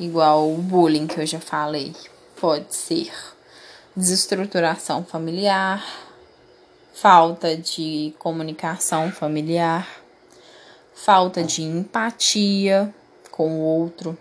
Igual 0.00 0.50
o 0.50 0.56
bullying 0.56 1.06
que 1.06 1.20
eu 1.20 1.26
já 1.26 1.38
falei. 1.38 1.94
Pode 2.40 2.74
ser 2.74 3.12
desestruturação 3.96 5.04
familiar, 5.04 5.84
falta 6.94 7.56
de 7.56 8.14
comunicação 8.18 9.10
familiar, 9.12 9.88
falta 10.94 11.42
de 11.42 11.62
empatia 11.62 12.94
com 13.30 13.60
o 13.60 13.62
outro, 13.62 14.16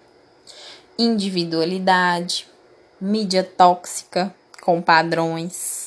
individualidade, 0.98 2.48
mídia 3.00 3.44
tóxica 3.44 4.34
com 4.62 4.82
padrões 4.82 5.84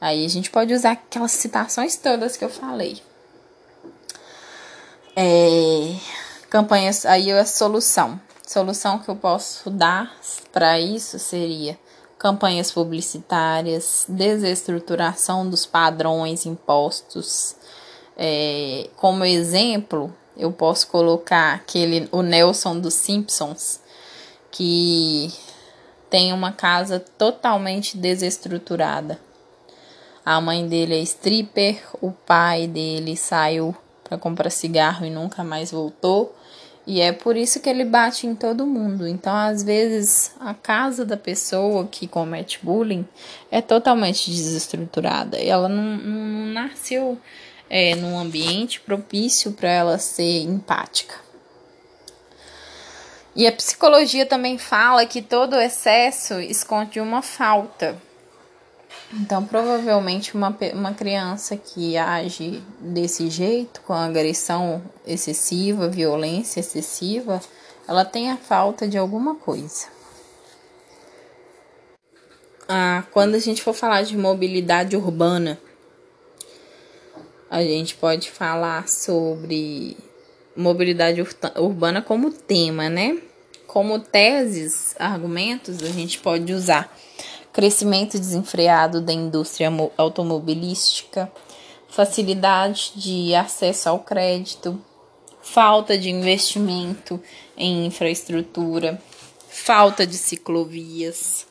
Aí 0.00 0.24
a 0.24 0.28
gente 0.28 0.50
pode 0.50 0.74
usar 0.74 0.92
aquelas 0.92 1.32
citações 1.32 1.96
todas 1.96 2.36
que 2.36 2.44
eu 2.44 2.50
falei. 2.50 3.00
É, 5.14 5.96
campanhas, 6.50 7.06
aí 7.06 7.32
a 7.32 7.46
solução. 7.46 8.20
Solução 8.46 8.98
que 8.98 9.08
eu 9.08 9.16
posso 9.16 9.70
dar 9.70 10.14
para 10.52 10.78
isso 10.78 11.18
seria 11.18 11.78
campanhas 12.26 12.72
publicitárias, 12.72 14.04
desestruturação 14.08 15.48
dos 15.48 15.64
padrões 15.64 16.44
impostos. 16.44 17.54
É, 18.16 18.90
como 18.96 19.24
exemplo, 19.24 20.12
eu 20.36 20.50
posso 20.50 20.88
colocar 20.88 21.54
aquele 21.54 22.08
o 22.10 22.22
Nelson 22.22 22.80
dos 22.80 22.94
Simpsons 22.94 23.78
que 24.50 25.32
tem 26.10 26.32
uma 26.32 26.50
casa 26.50 26.98
totalmente 26.98 27.96
desestruturada. 27.96 29.20
A 30.24 30.40
mãe 30.40 30.66
dele 30.66 30.96
é 30.96 31.02
stripper, 31.02 31.80
o 32.02 32.10
pai 32.10 32.66
dele 32.66 33.16
saiu 33.16 33.72
para 34.02 34.18
comprar 34.18 34.50
cigarro 34.50 35.06
e 35.06 35.10
nunca 35.10 35.44
mais 35.44 35.70
voltou. 35.70 36.34
E 36.86 37.00
é 37.00 37.10
por 37.10 37.36
isso 37.36 37.58
que 37.58 37.68
ele 37.68 37.84
bate 37.84 38.28
em 38.28 38.34
todo 38.34 38.64
mundo. 38.64 39.08
Então, 39.08 39.34
às 39.34 39.62
vezes, 39.62 40.32
a 40.38 40.54
casa 40.54 41.04
da 41.04 41.16
pessoa 41.16 41.88
que 41.90 42.06
comete 42.06 42.60
bullying 42.62 43.04
é 43.50 43.60
totalmente 43.60 44.30
desestruturada. 44.30 45.36
Ela 45.36 45.68
não, 45.68 45.96
não 45.96 46.52
nasceu 46.52 47.18
é, 47.68 47.96
num 47.96 48.16
ambiente 48.16 48.80
propício 48.80 49.50
para 49.50 49.68
ela 49.68 49.98
ser 49.98 50.42
empática. 50.42 51.16
E 53.34 53.46
a 53.46 53.52
psicologia 53.52 54.24
também 54.24 54.56
fala 54.56 55.04
que 55.04 55.20
todo 55.20 55.60
excesso 55.60 56.40
esconde 56.40 57.00
uma 57.00 57.20
falta. 57.20 58.00
Então, 59.12 59.44
provavelmente, 59.44 60.34
uma, 60.34 60.56
uma 60.74 60.92
criança 60.92 61.56
que 61.56 61.96
age 61.96 62.62
desse 62.80 63.30
jeito, 63.30 63.80
com 63.82 63.92
agressão 63.92 64.82
excessiva, 65.06 65.88
violência 65.88 66.60
excessiva, 66.60 67.40
ela 67.86 68.04
tem 68.04 68.30
a 68.30 68.36
falta 68.36 68.88
de 68.88 68.98
alguma 68.98 69.36
coisa. 69.36 69.86
Ah, 72.68 73.04
quando 73.12 73.36
a 73.36 73.38
gente 73.38 73.62
for 73.62 73.72
falar 73.72 74.02
de 74.02 74.16
mobilidade 74.16 74.96
urbana, 74.96 75.56
a 77.48 77.62
gente 77.62 77.94
pode 77.94 78.28
falar 78.28 78.88
sobre 78.88 79.96
mobilidade 80.56 81.24
urbana 81.56 82.02
como 82.02 82.32
tema, 82.32 82.88
né? 82.88 83.18
Como 83.68 84.00
teses, 84.00 84.96
argumentos, 84.98 85.80
a 85.80 85.88
gente 85.88 86.18
pode 86.18 86.52
usar 86.52 86.92
crescimento 87.56 88.18
desenfreado 88.18 89.00
da 89.00 89.14
indústria 89.14 89.70
automobilística, 89.96 91.32
facilidade 91.88 92.92
de 92.96 93.34
acesso 93.34 93.88
ao 93.88 94.00
crédito, 94.00 94.78
falta 95.40 95.96
de 95.96 96.10
investimento 96.10 97.18
em 97.56 97.86
infraestrutura, 97.86 99.00
falta 99.48 100.06
de 100.06 100.18
ciclovias, 100.18 101.46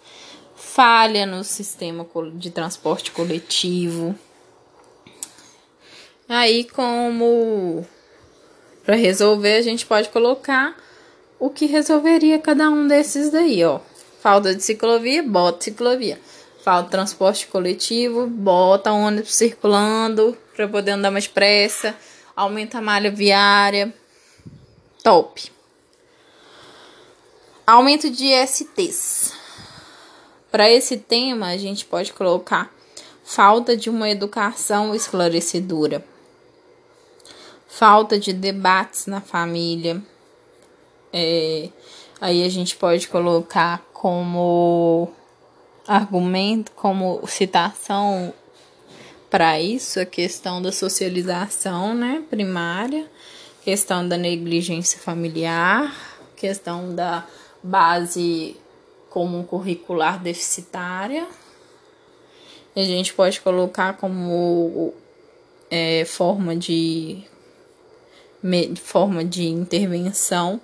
falha 0.56 1.26
no 1.26 1.44
sistema 1.44 2.06
de 2.36 2.52
transporte 2.52 3.10
coletivo. 3.10 4.14
Aí, 6.30 6.66
como 6.66 7.84
para 8.86 8.96
resolver, 8.96 9.58
a 9.58 9.64
gente 9.64 9.88
pode 9.88 10.10
colocar 10.10 10.78
o 11.40 11.50
que 11.50 11.66
resolveria 11.66 12.38
cada 12.38 12.70
um 12.70 12.88
desses 12.88 13.32
daí, 13.32 13.64
ó. 13.64 13.80
Falta 14.26 14.56
de 14.56 14.64
ciclovia, 14.64 15.22
bota 15.22 15.66
ciclovia. 15.66 16.20
Falta 16.64 16.90
transporte 16.90 17.46
coletivo, 17.46 18.26
bota 18.26 18.92
ônibus 18.92 19.36
circulando 19.36 20.36
para 20.56 20.68
poder 20.68 20.94
andar 20.94 21.12
mais 21.12 21.28
pressa. 21.28 21.96
Aumenta 22.36 22.80
a 22.80 22.82
malha 22.82 23.12
viária. 23.12 23.94
Top. 25.04 25.52
Aumento 27.68 28.10
de 28.10 28.32
STs. 28.48 29.34
Para 30.50 30.72
esse 30.72 30.98
tema, 30.98 31.50
a 31.50 31.58
gente 31.58 31.86
pode 31.86 32.12
colocar 32.12 32.74
falta 33.24 33.78
de 33.78 33.92
uma 33.92 34.10
educação 34.10 34.96
esclarecedora, 34.96 36.04
falta 37.68 38.18
de 38.18 38.34
debates 38.34 39.06
na 39.06 39.22
família. 39.22 40.02
É, 41.14 41.70
aí 42.20 42.44
a 42.44 42.50
gente 42.50 42.76
pode 42.76 43.08
colocar 43.08 43.86
como 44.06 45.12
argumento, 45.88 46.72
como 46.74 47.26
citação 47.26 48.32
para 49.32 49.60
isso 49.60 50.00
a 50.00 50.06
questão 50.06 50.62
da 50.62 50.72
socialização, 50.72 51.96
né, 51.96 52.24
primária, 52.30 53.10
questão 53.64 54.08
da 54.08 54.16
negligência 54.16 55.00
familiar, 55.00 55.92
questão 56.36 56.94
da 56.94 57.26
base 57.64 58.56
comum 59.10 59.44
curricular 59.44 60.22
deficitária. 60.22 61.28
A 62.76 62.84
gente 62.84 63.12
pode 63.12 63.42
colocar 63.42 63.94
como 63.94 64.94
é, 65.72 66.06
forma 66.06 66.56
de 66.56 67.24
forma 68.84 69.26
de 69.26 69.48
intervenção 69.48 70.62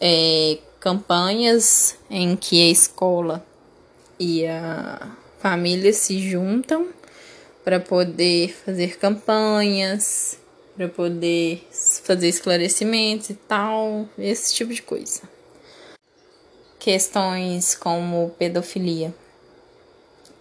é, 0.00 0.58
campanhas 0.80 1.98
em 2.08 2.34
que 2.34 2.62
a 2.62 2.70
escola 2.70 3.44
e 4.18 4.46
a 4.46 5.14
família 5.38 5.92
se 5.92 6.18
juntam 6.18 6.88
para 7.62 7.78
poder 7.78 8.54
fazer 8.54 8.98
campanhas, 8.98 10.38
para 10.74 10.88
poder 10.88 11.68
fazer 11.70 12.28
esclarecimentos 12.28 13.28
e 13.28 13.34
tal, 13.34 14.08
esse 14.18 14.54
tipo 14.54 14.72
de 14.72 14.80
coisa. 14.80 15.22
Questões 16.78 17.74
como 17.74 18.30
pedofilia, 18.38 19.14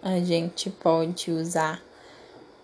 a 0.02 0.20
gente 0.22 0.70
pode 0.70 1.30
usar 1.30 1.82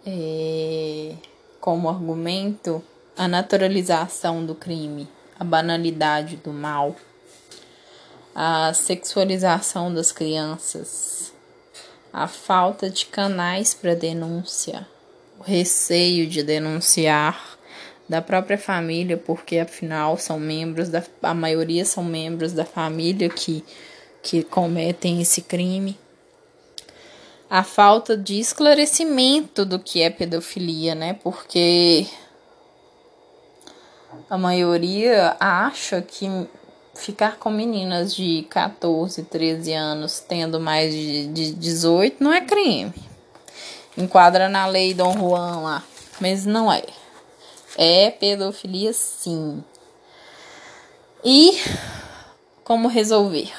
é, 0.07 1.13
como 1.59 1.89
argumento 1.89 2.81
a 3.17 3.27
naturalização 3.27 4.45
do 4.45 4.55
crime, 4.55 5.09
a 5.37 5.43
banalidade 5.43 6.37
do 6.37 6.53
mal 6.53 6.95
a 8.35 8.73
sexualização 8.73 9.93
das 9.93 10.11
crianças, 10.11 11.31
a 12.11 12.27
falta 12.27 12.89
de 12.89 13.05
canais 13.05 13.73
para 13.73 13.95
denúncia, 13.95 14.85
o 15.39 15.43
receio 15.43 16.27
de 16.27 16.43
denunciar 16.43 17.57
da 18.09 18.21
própria 18.21 18.57
família, 18.57 19.15
porque 19.17 19.57
afinal 19.57 20.17
são 20.17 20.37
membros 20.37 20.89
da 20.89 21.01
a 21.23 21.33
maioria 21.33 21.85
são 21.85 22.03
membros 22.03 22.51
da 22.51 22.65
família 22.65 23.29
que 23.29 23.63
que 24.21 24.43
cometem 24.43 25.21
esse 25.21 25.43
crime. 25.43 25.97
A 27.47 27.63
falta 27.63 28.17
de 28.17 28.39
esclarecimento 28.39 29.63
do 29.63 29.77
que 29.77 30.01
é 30.01 30.09
pedofilia, 30.09 30.95
né? 30.95 31.13
Porque 31.13 32.07
a 34.27 34.35
maioria 34.35 35.37
acha 35.39 36.01
que 36.01 36.27
ficar 36.95 37.37
com 37.37 37.49
meninas 37.49 38.15
de 38.15 38.45
14, 38.49 39.23
13 39.23 39.73
anos 39.73 40.19
tendo 40.19 40.59
mais 40.59 40.93
de, 40.93 41.27
de 41.27 41.51
18 41.51 42.23
não 42.23 42.33
é 42.33 42.41
crime. 42.41 42.93
Enquadra 43.97 44.49
na 44.49 44.65
lei 44.65 44.93
Dom 44.93 45.13
Juan 45.13 45.61
lá, 45.61 45.83
mas 46.19 46.45
não 46.45 46.71
é. 46.71 46.83
É 47.77 48.09
pedofilia 48.09 48.93
sim. 48.93 49.63
E 51.23 51.59
como 52.63 52.87
resolver? 52.87 53.51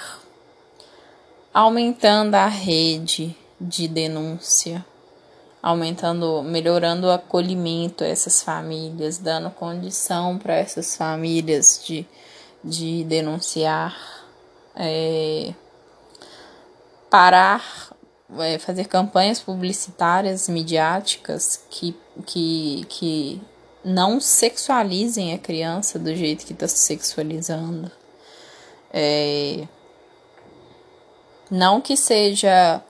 Aumentando 1.53 2.35
a 2.35 2.47
rede 2.47 3.37
de 3.61 3.89
denúncia, 3.89 4.85
aumentando, 5.63 6.43
melhorando 6.43 7.07
o 7.07 7.11
acolhimento 7.11 8.05
a 8.05 8.07
essas 8.07 8.43
famílias, 8.43 9.19
dando 9.19 9.51
condição 9.51 10.39
para 10.39 10.55
essas 10.55 10.97
famílias 10.97 11.83
de 11.87 12.07
de 12.63 13.05
denunciar, 13.05 13.97
é, 14.75 15.55
parar, 17.11 17.95
é, 18.39 18.59
fazer 18.59 18.87
campanhas 18.87 19.41
publicitárias, 19.41 20.49
midiáticas 20.49 21.65
que, 21.71 21.97
que, 22.27 22.85
que 22.89 23.43
não 23.85 24.21
sexualizem 24.21 25.33
a 25.33 25.39
criança 25.39 25.99
do 25.99 26.15
jeito 26.15 26.45
que 26.45 26.53
está 26.53 26.67
se 26.67 26.79
sexualizando. 26.79 27.91
É, 28.93 29.67
não 31.51 31.81
que 31.81 31.97
seja 31.97 32.83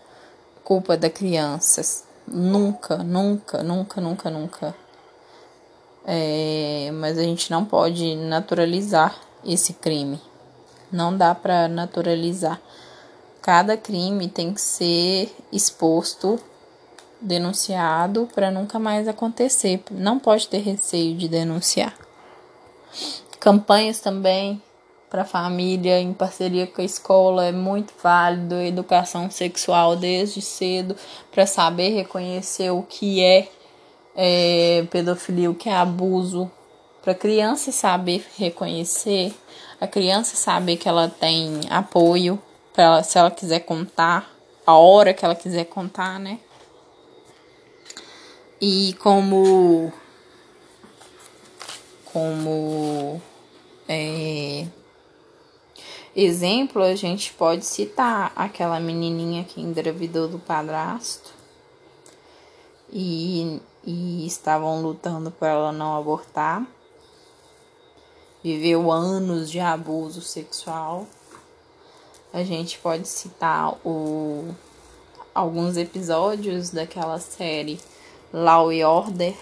culpa 0.64 0.96
da 0.96 1.10
criança, 1.10 2.04
nunca, 2.26 2.98
nunca, 2.98 3.62
nunca, 3.62 4.00
nunca, 4.00 4.30
nunca. 4.30 4.74
É, 6.06 6.90
mas 6.94 7.18
a 7.18 7.22
gente 7.22 7.50
não 7.50 7.64
pode 7.64 8.14
naturalizar 8.16 9.25
esse 9.46 9.72
crime. 9.72 10.20
Não 10.90 11.16
dá 11.16 11.34
para 11.34 11.68
naturalizar. 11.68 12.60
Cada 13.42 13.76
crime 13.76 14.28
tem 14.28 14.52
que 14.52 14.60
ser 14.60 15.34
exposto, 15.52 16.38
denunciado 17.20 18.28
para 18.34 18.50
nunca 18.50 18.78
mais 18.78 19.08
acontecer. 19.08 19.82
Não 19.90 20.18
pode 20.18 20.48
ter 20.48 20.58
receio 20.58 21.16
de 21.16 21.28
denunciar. 21.28 21.94
Campanhas 23.38 24.00
também 24.00 24.60
para 25.08 25.22
a 25.22 25.24
família 25.24 26.00
em 26.00 26.12
parceria 26.12 26.66
com 26.66 26.82
a 26.82 26.84
escola 26.84 27.46
é 27.46 27.52
muito 27.52 27.94
válido, 28.02 28.56
educação 28.56 29.30
sexual 29.30 29.96
desde 29.96 30.42
cedo 30.42 30.96
para 31.30 31.46
saber 31.46 31.90
reconhecer 31.90 32.70
o 32.70 32.82
que 32.82 33.22
é, 33.22 33.48
é 34.14 34.86
pedofilia, 34.90 35.50
o 35.50 35.54
que 35.54 35.68
é 35.68 35.74
abuso, 35.74 36.50
para 37.06 37.12
a 37.12 37.16
criança 37.16 37.70
saber 37.70 38.26
reconhecer, 38.36 39.32
a 39.80 39.86
criança 39.86 40.34
saber 40.34 40.76
que 40.76 40.88
ela 40.88 41.08
tem 41.08 41.60
apoio, 41.70 42.36
para 42.74 43.00
se 43.04 43.16
ela 43.16 43.30
quiser 43.30 43.60
contar, 43.60 44.28
a 44.66 44.74
hora 44.74 45.14
que 45.14 45.24
ela 45.24 45.36
quiser 45.36 45.66
contar, 45.66 46.18
né? 46.18 46.40
E 48.60 48.92
como 48.94 49.92
como 52.12 53.22
É... 53.88 54.66
Exemplo, 56.16 56.82
a 56.82 56.96
gente 56.96 57.32
pode 57.34 57.64
citar 57.66 58.32
aquela 58.34 58.80
menininha 58.80 59.44
que 59.44 59.60
engravidou 59.60 60.26
do 60.26 60.40
padrasto 60.40 61.32
e, 62.90 63.60
e 63.84 64.26
estavam 64.26 64.82
lutando 64.82 65.30
para 65.30 65.50
ela 65.50 65.70
não 65.70 65.96
abortar. 65.96 66.66
Viveu 68.46 68.92
anos 68.92 69.50
de 69.50 69.58
abuso 69.58 70.22
sexual. 70.22 71.08
A 72.32 72.44
gente 72.44 72.78
pode 72.78 73.08
citar 73.08 73.76
o, 73.84 74.54
alguns 75.34 75.76
episódios 75.76 76.70
daquela 76.70 77.18
série 77.18 77.80
Law 78.32 78.72
e 78.72 78.84
Order 78.84 79.34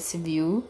SVU, 0.00 0.64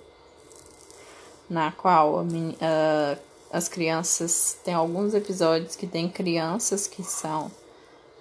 na 1.49 1.71
qual 1.71 2.25
a, 2.61 3.19
as 3.57 3.69
crianças 3.69 4.59
tem 4.65 4.75
alguns 4.75 5.15
episódios 5.15 5.77
que 5.77 5.87
tem 5.87 6.09
crianças 6.09 6.89
que 6.89 7.05
são 7.05 7.53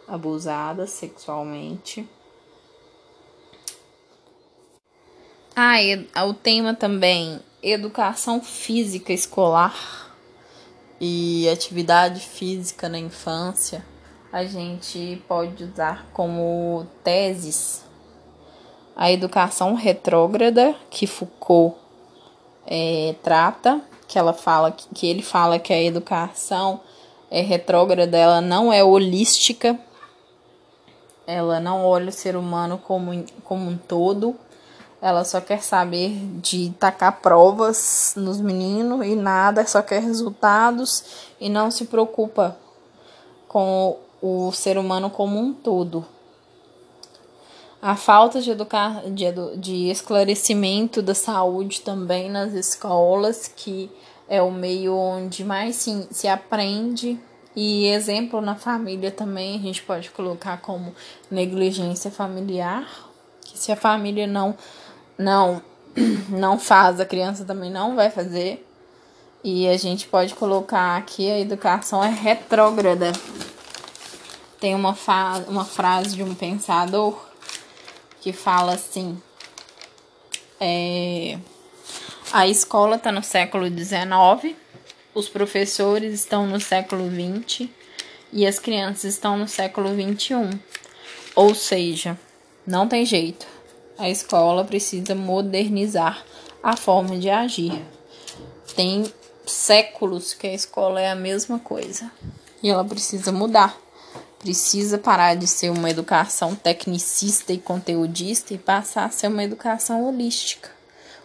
abusadas 0.08 0.92
sexualmente. 0.92 2.08
Ah, 5.58 5.82
e 5.82 6.06
o 6.28 6.34
tema 6.34 6.74
também 6.74 7.40
educação 7.64 8.42
física 8.42 9.14
escolar 9.14 10.14
e 11.00 11.48
atividade 11.48 12.20
física 12.20 12.90
na 12.90 13.00
infância. 13.00 13.82
A 14.34 14.44
gente 14.44 15.24
pode 15.30 15.64
usar 15.64 16.08
como 16.12 16.86
teses 17.06 17.86
a 18.98 19.10
educação 19.10 19.76
retrógrada 19.76 20.76
que 20.90 21.08
Foucault 21.08 21.78
é, 22.68 23.16
trata, 23.24 23.80
que 24.10 24.20
ela 24.20 24.34
fala 24.34 24.74
que 24.74 25.08
ele 25.08 25.22
fala 25.22 25.58
que 25.58 25.72
a 25.72 25.82
educação 25.82 26.82
é 27.32 27.40
retrógrada, 27.40 28.18
ela 28.18 28.42
não 28.42 28.74
é 28.74 28.84
holística, 28.84 29.80
ela 31.26 31.62
não 31.62 31.86
olha 31.86 32.10
o 32.10 32.12
ser 32.12 32.36
humano 32.36 32.78
como, 32.78 33.24
como 33.46 33.70
um 33.70 33.78
todo, 33.78 34.36
ela 35.02 35.24
só 35.24 35.40
quer 35.40 35.62
saber 35.62 36.12
de 36.42 36.74
tacar 36.80 37.22
provas 37.22 38.14
nos 38.16 38.40
meninos 38.40 39.06
e 39.06 39.16
nada, 39.16 39.66
só 39.68 39.82
quer 39.82 40.02
resultados 40.02 41.04
e 41.40 41.50
não 41.50 41.70
se 41.70 41.86
preocupa 41.86 42.58
com 43.48 43.98
o 44.22 44.52
ser 44.52 44.78
humano 44.78 45.10
como 45.10 45.40
um 45.40 45.54
todo 45.54 46.06
a 47.86 47.96
falta 47.96 48.42
de, 48.42 48.50
educar, 48.50 49.04
de, 49.12 49.26
de 49.58 49.90
esclarecimento 49.92 51.04
da 51.04 51.14
saúde 51.14 51.82
também 51.82 52.32
nas 52.32 52.52
escolas, 52.54 53.48
que 53.48 53.92
é 54.28 54.42
o 54.42 54.50
meio 54.50 54.96
onde 54.96 55.44
mais 55.44 55.76
se, 55.76 56.08
se 56.10 56.28
aprende. 56.28 57.20
E 57.56 57.86
exemplo 57.90 58.42
na 58.42 58.56
família 58.56 59.12
também 59.12 59.56
a 59.56 59.60
gente 59.60 59.84
pode 59.84 60.10
colocar 60.10 60.60
como 60.62 60.96
negligência 61.30 62.10
familiar, 62.10 62.90
que 63.42 63.56
se 63.56 63.72
a 63.72 63.76
família 63.76 64.26
não 64.26 64.56
não 65.18 65.62
não 66.30 66.60
faz, 66.60 67.00
a 67.00 67.06
criança 67.06 67.46
também 67.46 67.72
não 67.72 67.96
vai 67.96 68.10
fazer. 68.10 68.66
E 69.44 69.68
a 69.68 69.78
gente 69.78 70.08
pode 70.08 70.34
colocar 70.34 70.98
aqui 70.98 71.30
a 71.30 71.40
educação 71.40 72.04
é 72.04 72.10
retrógrada. 72.10 73.12
Tem 74.60 74.74
uma, 74.74 74.98
uma 75.48 75.64
frase 75.64 76.16
de 76.16 76.24
um 76.24 76.34
pensador 76.34 77.16
que 78.22 78.34
fala 78.34 78.74
assim: 78.74 79.22
é, 80.60 81.38
a 82.32 82.48
escola 82.48 82.96
está 82.96 83.12
no 83.12 83.24
século 83.24 83.68
XIX, 83.68 84.56
os 85.14 85.30
professores 85.30 86.14
estão 86.14 86.48
no 86.48 86.60
século 86.60 87.08
XX 87.08 87.70
e 88.34 88.48
as 88.48 88.58
crianças 88.58 89.14
estão 89.14 89.38
no 89.38 89.48
século 89.48 89.90
XXI. 89.90 90.60
Ou 91.36 91.54
seja, 91.54 92.18
não 92.66 92.88
tem 92.88 93.06
jeito. 93.06 93.55
A 93.98 94.10
escola 94.10 94.66
precisa 94.66 95.16
modernizar 95.16 96.26
a 96.62 96.76
forma 96.76 97.18
de 97.18 97.30
agir. 97.30 97.82
Tem 98.76 99.06
séculos 99.46 100.34
que 100.34 100.48
a 100.48 100.54
escola 100.54 101.00
é 101.00 101.10
a 101.10 101.16
mesma 101.16 101.60
coisa 101.60 102.12
e 102.62 102.70
ela 102.70 102.84
precisa 102.84 103.32
mudar. 103.32 103.80
Precisa 104.40 104.98
parar 104.98 105.36
de 105.36 105.48
ser 105.48 105.70
uma 105.70 105.90
educação 105.90 106.54
tecnicista 106.56 107.54
e 107.54 107.58
conteudista 107.58 108.54
e 108.54 108.58
passar 108.58 109.06
a 109.06 109.10
ser 109.10 109.28
uma 109.28 109.44
educação 109.44 110.06
holística. 110.06 110.70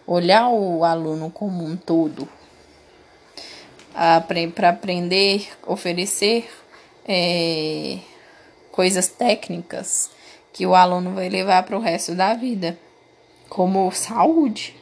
Olhar 0.07 0.47
o 0.47 0.85
aluno 0.85 1.29
como 1.29 1.65
um 1.65 1.75
todo. 1.75 2.27
Para 4.55 4.69
aprender, 4.69 5.49
oferecer 5.67 6.49
é, 7.05 7.99
coisas 8.71 9.09
técnicas 9.09 10.09
que 10.53 10.65
o 10.65 10.75
aluno 10.75 11.13
vai 11.13 11.29
levar 11.29 11.63
para 11.63 11.77
o 11.77 11.81
resto 11.81 12.15
da 12.15 12.33
vida, 12.33 12.77
como 13.49 13.91
saúde. 13.91 14.75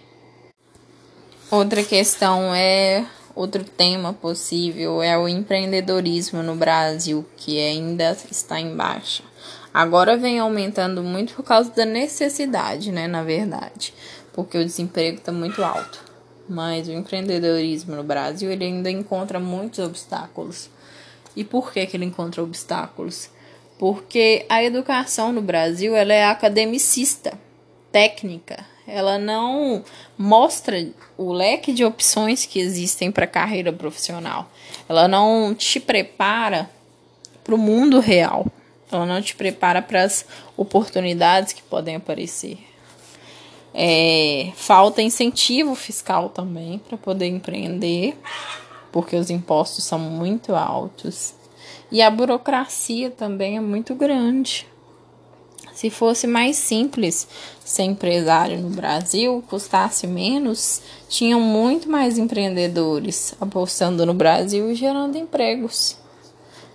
Outra 1.51 1.83
questão 1.83 2.53
é 2.53 3.05
Outro 3.39 3.63
tema 3.63 4.11
possível 4.11 5.01
é 5.01 5.17
o 5.17 5.25
empreendedorismo 5.25 6.43
no 6.43 6.55
Brasil, 6.55 7.25
que 7.37 7.57
ainda 7.57 8.11
está 8.29 8.59
em 8.59 8.75
baixa. 8.75 9.23
Agora 9.73 10.17
vem 10.17 10.39
aumentando 10.39 11.01
muito 11.01 11.35
por 11.35 11.43
causa 11.43 11.71
da 11.71 11.85
necessidade, 11.85 12.91
né? 12.91 13.07
Na 13.07 13.23
verdade, 13.23 13.93
porque 14.33 14.57
o 14.57 14.65
desemprego 14.65 15.19
está 15.19 15.31
muito 15.31 15.63
alto. 15.63 16.03
Mas 16.49 16.89
o 16.89 16.91
empreendedorismo 16.91 17.95
no 17.95 18.03
Brasil 18.03 18.51
ele 18.51 18.65
ainda 18.65 18.91
encontra 18.91 19.39
muitos 19.39 19.79
obstáculos. 19.79 20.69
E 21.33 21.45
por 21.45 21.71
que, 21.71 21.85
que 21.85 21.95
ele 21.95 22.03
encontra 22.03 22.43
obstáculos? 22.43 23.29
Porque 23.79 24.45
a 24.49 24.61
educação 24.61 25.31
no 25.31 25.41
Brasil 25.41 25.95
ela 25.95 26.13
é 26.13 26.25
academicista, 26.25 27.33
técnica, 27.91 28.63
ela 28.85 29.17
não 29.17 29.83
mostra 30.17 30.89
o 31.17 31.31
leque 31.31 31.71
de 31.71 31.85
opções 31.85 32.45
que 32.45 32.59
existem 32.59 33.11
para 33.11 33.25
a 33.25 33.27
carreira 33.27 33.71
profissional. 33.71 34.51
Ela 34.87 35.07
não 35.07 35.55
te 35.55 35.79
prepara 35.79 36.69
para 37.43 37.55
o 37.55 37.57
mundo 37.57 37.99
real. 37.99 38.45
Ela 38.91 39.05
não 39.05 39.21
te 39.21 39.35
prepara 39.35 39.81
para 39.81 40.03
as 40.03 40.25
oportunidades 40.57 41.53
que 41.53 41.61
podem 41.61 41.95
aparecer. 41.95 42.57
É, 43.73 44.51
falta 44.55 45.01
incentivo 45.01 45.73
fiscal 45.75 46.29
também 46.29 46.79
para 46.79 46.97
poder 46.97 47.27
empreender, 47.27 48.17
porque 48.91 49.15
os 49.15 49.29
impostos 49.29 49.83
são 49.83 49.99
muito 49.99 50.55
altos. 50.55 51.35
E 51.91 52.01
a 52.01 52.09
burocracia 52.09 53.09
também 53.09 53.57
é 53.57 53.61
muito 53.61 53.95
grande. 53.95 54.67
Se 55.73 55.89
fosse 55.89 56.27
mais 56.27 56.57
simples 56.57 57.27
ser 57.63 57.83
empresário 57.83 58.59
no 58.59 58.69
Brasil, 58.69 59.41
custasse 59.49 60.05
menos, 60.05 60.81
tinham 61.07 61.39
muito 61.39 61.89
mais 61.89 62.17
empreendedores 62.17 63.33
apostando 63.39 64.05
no 64.05 64.13
Brasil 64.13 64.69
e 64.69 64.75
gerando 64.75 65.17
empregos. 65.17 65.97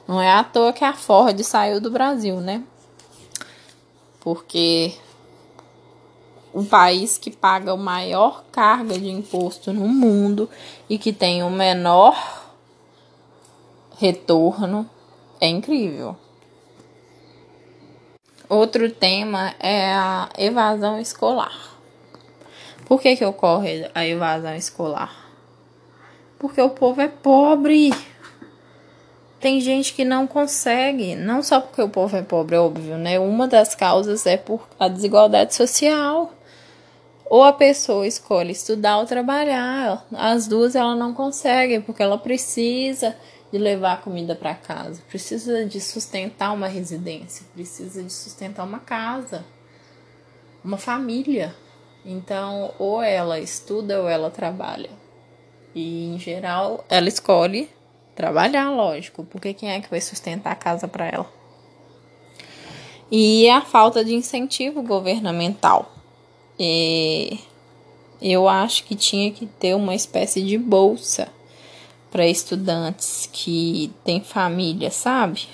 Não 0.09 0.21
é 0.21 0.33
à 0.33 0.43
toa 0.43 0.73
que 0.73 0.85
a 0.85 0.95
Ford 0.95 1.39
saiu 1.43 1.81
do 1.81 1.91
Brasil, 1.91 2.41
né? 2.41 2.63
Porque 4.21 4.95
o 6.53 6.65
país 6.65 7.19
que 7.19 7.31
paga 7.31 7.73
a 7.73 7.77
maior 7.77 8.45
carga 8.51 8.99
de 8.99 9.11
imposto 9.11 9.73
no 9.73 9.87
mundo 9.87 10.49
e 10.89 10.97
que 10.97 11.13
tem 11.13 11.43
o 11.43 11.51
menor 11.51 12.17
retorno 13.99 14.89
é 15.45 15.49
incrível. 15.49 16.17
Outro 18.49 18.91
tema 18.91 19.55
é 19.61 19.93
a 19.93 20.29
evasão 20.39 20.99
escolar. 20.99 21.75
Por 22.87 23.01
que, 23.01 23.17
que 23.17 23.25
ocorre 23.25 23.91
a 23.95 24.07
evasão 24.07 24.55
escolar? 24.55 25.15
Porque 26.39 26.61
o 26.61 26.71
povo 26.71 27.01
é 27.01 27.09
pobre. 27.09 27.93
Tem 29.41 29.61
gente 29.61 29.93
que 29.93 30.05
não 30.05 30.27
consegue, 30.27 31.15
não 31.15 31.43
só 31.43 31.61
porque 31.61 31.83
o 31.83 31.89
povo 31.89 32.17
é 32.17 32.23
pobre, 32.23 32.57
é 32.57 32.61
óbvio, 32.61 32.97
né? 32.97 33.19
Uma 33.19 33.47
das 33.47 33.75
causas 33.75 34.27
é 34.27 34.37
por 34.39 34.67
a 34.79 34.89
desigualdade 34.89 35.55
social. 35.55 36.33
Ou 37.27 37.43
a 37.43 37.53
pessoa 37.53 38.07
escolhe 38.07 38.53
estudar 38.53 38.99
ou 38.99 39.07
trabalhar. 39.07 40.07
As 40.13 40.47
duas 40.47 40.75
ela 40.75 40.95
não 40.95 41.13
consegue, 41.13 41.81
porque 41.81 42.03
ela 42.03 42.17
precisa 42.17 43.17
de 43.55 43.59
levar 43.61 44.03
comida 44.03 44.35
para 44.35 44.53
casa, 44.53 45.01
precisa 45.09 45.65
de 45.65 45.81
sustentar 45.81 46.53
uma 46.53 46.67
residência, 46.67 47.47
precisa 47.55 48.03
de 48.03 48.13
sustentar 48.13 48.65
uma 48.65 48.81
casa, 48.81 49.45
uma 50.65 50.77
família. 50.77 51.55
Então, 52.05 52.75
ou 52.81 53.01
ela 53.01 53.39
estuda 53.39 54.03
ou 54.03 54.09
ela 54.09 54.29
trabalha. 54.29 54.91
E 55.73 56.07
em 56.07 56.19
geral, 56.19 56.85
ela 56.89 57.07
escolhe 57.07 57.71
trabalhar, 58.17 58.71
lógico, 58.71 59.23
porque 59.23 59.55
quem 59.55 59.71
é 59.71 59.81
que 59.81 59.89
vai 59.89 60.01
sustentar 60.01 60.51
a 60.51 60.57
casa 60.57 60.89
para 60.89 61.07
ela? 61.07 61.33
E 63.09 63.49
a 63.49 63.61
falta 63.61 64.05
de 64.05 64.17
incentivo 64.17 64.83
governamental. 64.83 65.95
E 66.59 67.39
eu 68.21 68.49
acho 68.49 68.83
que 68.83 68.97
tinha 68.97 69.31
que 69.31 69.47
ter 69.47 69.77
uma 69.77 69.95
espécie 69.95 70.43
de 70.43 70.59
bolsa 70.59 71.29
para 72.15 72.29
estudantes 72.29 73.29
que 73.33 73.93
têm 74.05 74.23
família, 74.23 74.89
sabe? 74.89 75.49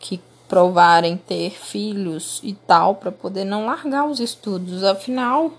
Que 0.00 0.18
provarem 0.48 1.18
ter 1.18 1.50
filhos 1.50 2.40
e 2.42 2.54
tal, 2.54 2.94
para 2.94 3.12
poder 3.12 3.44
não 3.44 3.66
largar 3.66 4.08
os 4.08 4.18
estudos. 4.18 4.82
Afinal, 4.82 5.52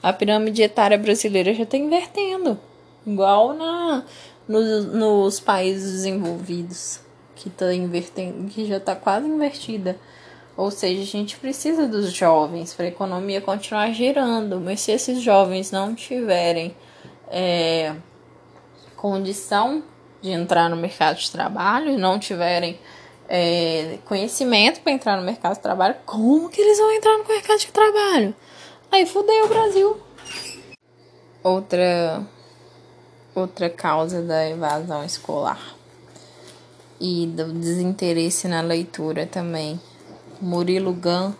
a 0.00 0.12
pirâmide 0.12 0.62
etária 0.62 0.96
brasileira 0.96 1.52
já 1.52 1.64
está 1.64 1.76
invertendo, 1.76 2.56
igual 3.04 3.52
na, 3.52 4.04
nos, 4.46 4.84
nos 4.94 5.40
países 5.40 5.90
desenvolvidos, 5.90 7.00
que 7.34 7.50
tá 7.50 7.74
invertendo, 7.74 8.48
que 8.48 8.64
já 8.64 8.76
está 8.76 8.94
quase 8.94 9.26
invertida. 9.26 9.98
Ou 10.56 10.70
seja, 10.70 11.02
a 11.02 11.04
gente 11.04 11.36
precisa 11.36 11.88
dos 11.88 12.12
jovens 12.12 12.72
para 12.72 12.84
a 12.84 12.90
economia 12.90 13.40
continuar 13.40 13.90
girando, 13.90 14.60
mas 14.60 14.82
se 14.82 14.92
esses 14.92 15.20
jovens 15.20 15.72
não 15.72 15.96
tiverem 15.96 16.76
é, 17.28 17.92
condição 19.06 19.84
de 20.20 20.32
entrar 20.32 20.68
no 20.68 20.74
mercado 20.74 21.16
de 21.16 21.30
trabalho, 21.30 21.96
não 21.96 22.18
tiverem 22.18 22.76
é, 23.28 23.98
conhecimento 24.04 24.80
para 24.80 24.90
entrar 24.90 25.16
no 25.16 25.22
mercado 25.22 25.54
de 25.54 25.60
trabalho, 25.60 25.94
como 26.04 26.48
que 26.48 26.60
eles 26.60 26.76
vão 26.76 26.90
entrar 26.90 27.16
no 27.16 27.24
mercado 27.28 27.60
de 27.60 27.68
trabalho? 27.68 28.34
Aí 28.90 29.06
fudeu 29.06 29.44
o 29.44 29.48
Brasil. 29.48 29.96
Outra 31.40 32.20
outra 33.32 33.70
causa 33.70 34.22
da 34.22 34.48
evasão 34.48 35.04
escolar 35.04 35.76
e 36.98 37.26
do 37.26 37.52
desinteresse 37.52 38.48
na 38.48 38.60
leitura 38.60 39.24
também. 39.24 39.80
Murilo 40.40 40.92
Gun 40.92 41.32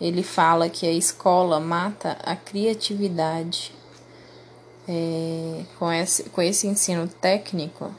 ele 0.00 0.24
fala 0.24 0.68
que 0.68 0.86
a 0.86 0.92
escola 0.92 1.60
mata 1.60 2.16
a 2.24 2.34
criatividade. 2.34 3.77
É, 4.88 5.64
com, 5.78 5.92
esse, 5.92 6.24
com 6.30 6.40
esse 6.40 6.66
ensino 6.66 7.06
técnico, 7.06 7.94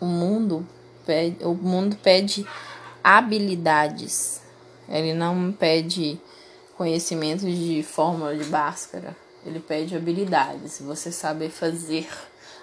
o 0.00 0.06
mundo 0.06 0.66
pede, 1.06 1.44
o 1.44 1.54
mundo 1.54 1.96
pede 1.96 2.44
habilidades. 3.02 4.40
Ele 4.88 5.14
não 5.14 5.52
pede 5.52 6.20
conhecimento 6.76 7.46
de 7.46 7.82
fórmula 7.82 8.36
de 8.36 8.44
Bhaskara. 8.44 9.16
Ele 9.46 9.60
pede 9.60 9.96
habilidades, 9.96 10.80
você 10.80 11.12
saber 11.12 11.50
fazer 11.50 12.08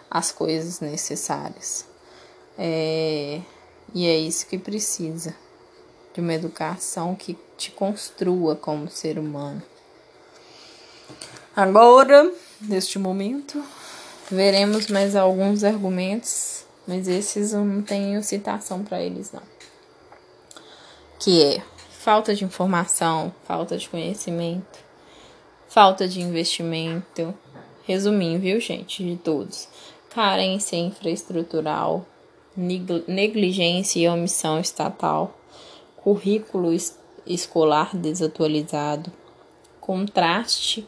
as 0.09 0.32
coisas 0.32 0.80
necessárias. 0.80 1.86
É, 2.57 3.41
e 3.93 4.05
é 4.07 4.17
isso 4.17 4.45
que 4.47 4.57
precisa 4.57 5.34
de 6.13 6.21
uma 6.21 6.34
educação 6.34 7.15
que 7.15 7.38
te 7.57 7.71
construa 7.71 8.55
como 8.55 8.89
ser 8.89 9.17
humano. 9.17 9.61
Agora, 11.55 12.32
neste 12.62 12.99
momento, 12.99 13.64
veremos 14.30 14.88
mais 14.88 15.16
alguns 15.16 15.64
argumentos, 15.64 16.66
mas 16.88 17.07
esses 17.07 17.53
eu 17.53 17.64
não 17.64 17.82
tenho 17.82 18.24
citação 18.24 18.84
para 18.84 19.01
eles 19.01 19.32
não. 19.32 19.43
Que 21.20 21.43
é 21.43 21.64
falta 21.89 22.34
de 22.34 22.43
informação, 22.45 23.34
falta 23.43 23.78
de 23.78 23.89
conhecimento, 23.89 24.80
falta 25.68 26.07
de 26.07 26.22
investimento. 26.22 27.34
Resumindo, 27.84 28.39
viu, 28.39 28.60
gente, 28.60 29.03
de 29.03 29.18
todos. 29.18 29.68
Carência 30.10 30.76
infraestrutural, 30.76 32.05
negligência 32.55 33.99
e 33.99 34.07
omissão 34.07 34.60
estatal, 34.60 35.38
currículo 35.97 36.72
escolar 37.26 37.95
desatualizado, 37.95 39.12
contraste 39.80 40.88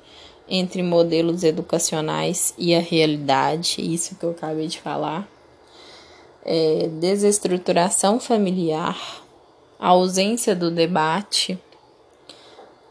entre 0.54 0.84
modelos 0.84 1.46
educacionais 1.46 2.54
e 2.58 2.76
a 2.76 2.82
realidade, 2.82 3.78
isso 3.80 4.16
que 4.16 4.26
eu 4.26 4.32
acabei 4.32 4.68
de 4.68 4.82
falar, 4.82 5.26
é, 6.44 6.90
desestruturação 7.00 8.20
familiar, 8.20 9.00
ausência 9.80 10.54
do 10.54 10.70
debate, 10.70 11.58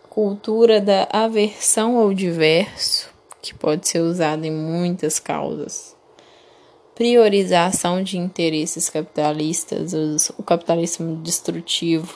cultura 0.08 0.80
da 0.80 1.06
aversão 1.12 1.98
ao 1.98 2.14
diverso, 2.14 3.10
que 3.42 3.52
pode 3.52 3.86
ser 3.86 4.00
usada 4.00 4.46
em 4.46 4.50
muitas 4.50 5.18
causas, 5.18 5.94
priorização 6.94 8.02
de 8.02 8.16
interesses 8.16 8.88
capitalistas, 8.88 9.92
o 10.38 10.42
capitalismo 10.42 11.16
destrutivo, 11.16 12.14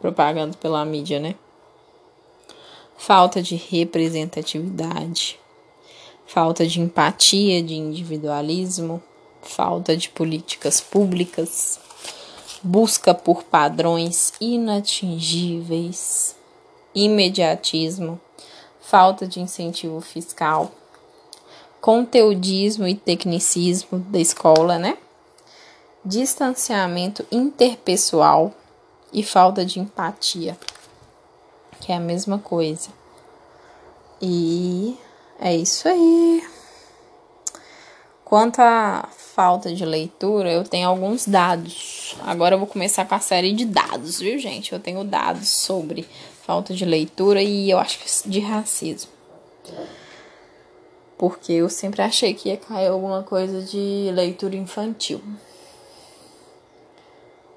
propagando 0.00 0.56
pela 0.56 0.82
mídia, 0.86 1.20
né? 1.20 1.34
Falta 3.00 3.40
de 3.40 3.54
representatividade, 3.54 5.38
falta 6.26 6.66
de 6.66 6.80
empatia, 6.80 7.62
de 7.62 7.74
individualismo, 7.74 9.00
falta 9.40 9.96
de 9.96 10.10
políticas 10.10 10.80
públicas, 10.80 11.78
busca 12.60 13.14
por 13.14 13.44
padrões 13.44 14.32
inatingíveis, 14.40 16.34
imediatismo, 16.92 18.20
falta 18.80 19.28
de 19.28 19.40
incentivo 19.40 20.00
fiscal, 20.00 20.72
conteudismo 21.80 22.86
e 22.86 22.96
tecnicismo 22.96 24.00
da 24.00 24.18
escola, 24.18 24.76
né? 24.76 24.98
Distanciamento 26.04 27.24
interpessoal 27.30 28.52
e 29.12 29.22
falta 29.22 29.64
de 29.64 29.78
empatia, 29.78 30.58
que 31.88 31.92
é 31.92 31.96
a 31.96 32.00
mesma 32.00 32.38
coisa. 32.38 32.90
E 34.20 34.94
é 35.40 35.56
isso 35.56 35.88
aí. 35.88 36.44
Quanto 38.26 38.60
à 38.60 39.08
falta 39.10 39.74
de 39.74 39.86
leitura, 39.86 40.52
eu 40.52 40.64
tenho 40.64 40.86
alguns 40.86 41.26
dados. 41.26 42.14
Agora 42.26 42.56
eu 42.56 42.58
vou 42.58 42.68
começar 42.68 43.06
com 43.06 43.14
a 43.14 43.20
série 43.20 43.54
de 43.54 43.64
dados, 43.64 44.20
viu, 44.20 44.38
gente? 44.38 44.70
Eu 44.70 44.78
tenho 44.78 45.02
dados 45.02 45.48
sobre 45.48 46.06
falta 46.42 46.74
de 46.74 46.84
leitura 46.84 47.42
e 47.42 47.70
eu 47.70 47.78
acho 47.78 48.00
que 48.00 48.28
de 48.28 48.40
racismo 48.40 49.10
porque 51.16 51.52
eu 51.52 51.68
sempre 51.68 52.00
achei 52.00 52.32
que 52.32 52.48
ia 52.48 52.56
cair 52.56 52.86
alguma 52.86 53.24
coisa 53.24 53.60
de 53.60 54.08
leitura 54.14 54.54
infantil. 54.54 55.20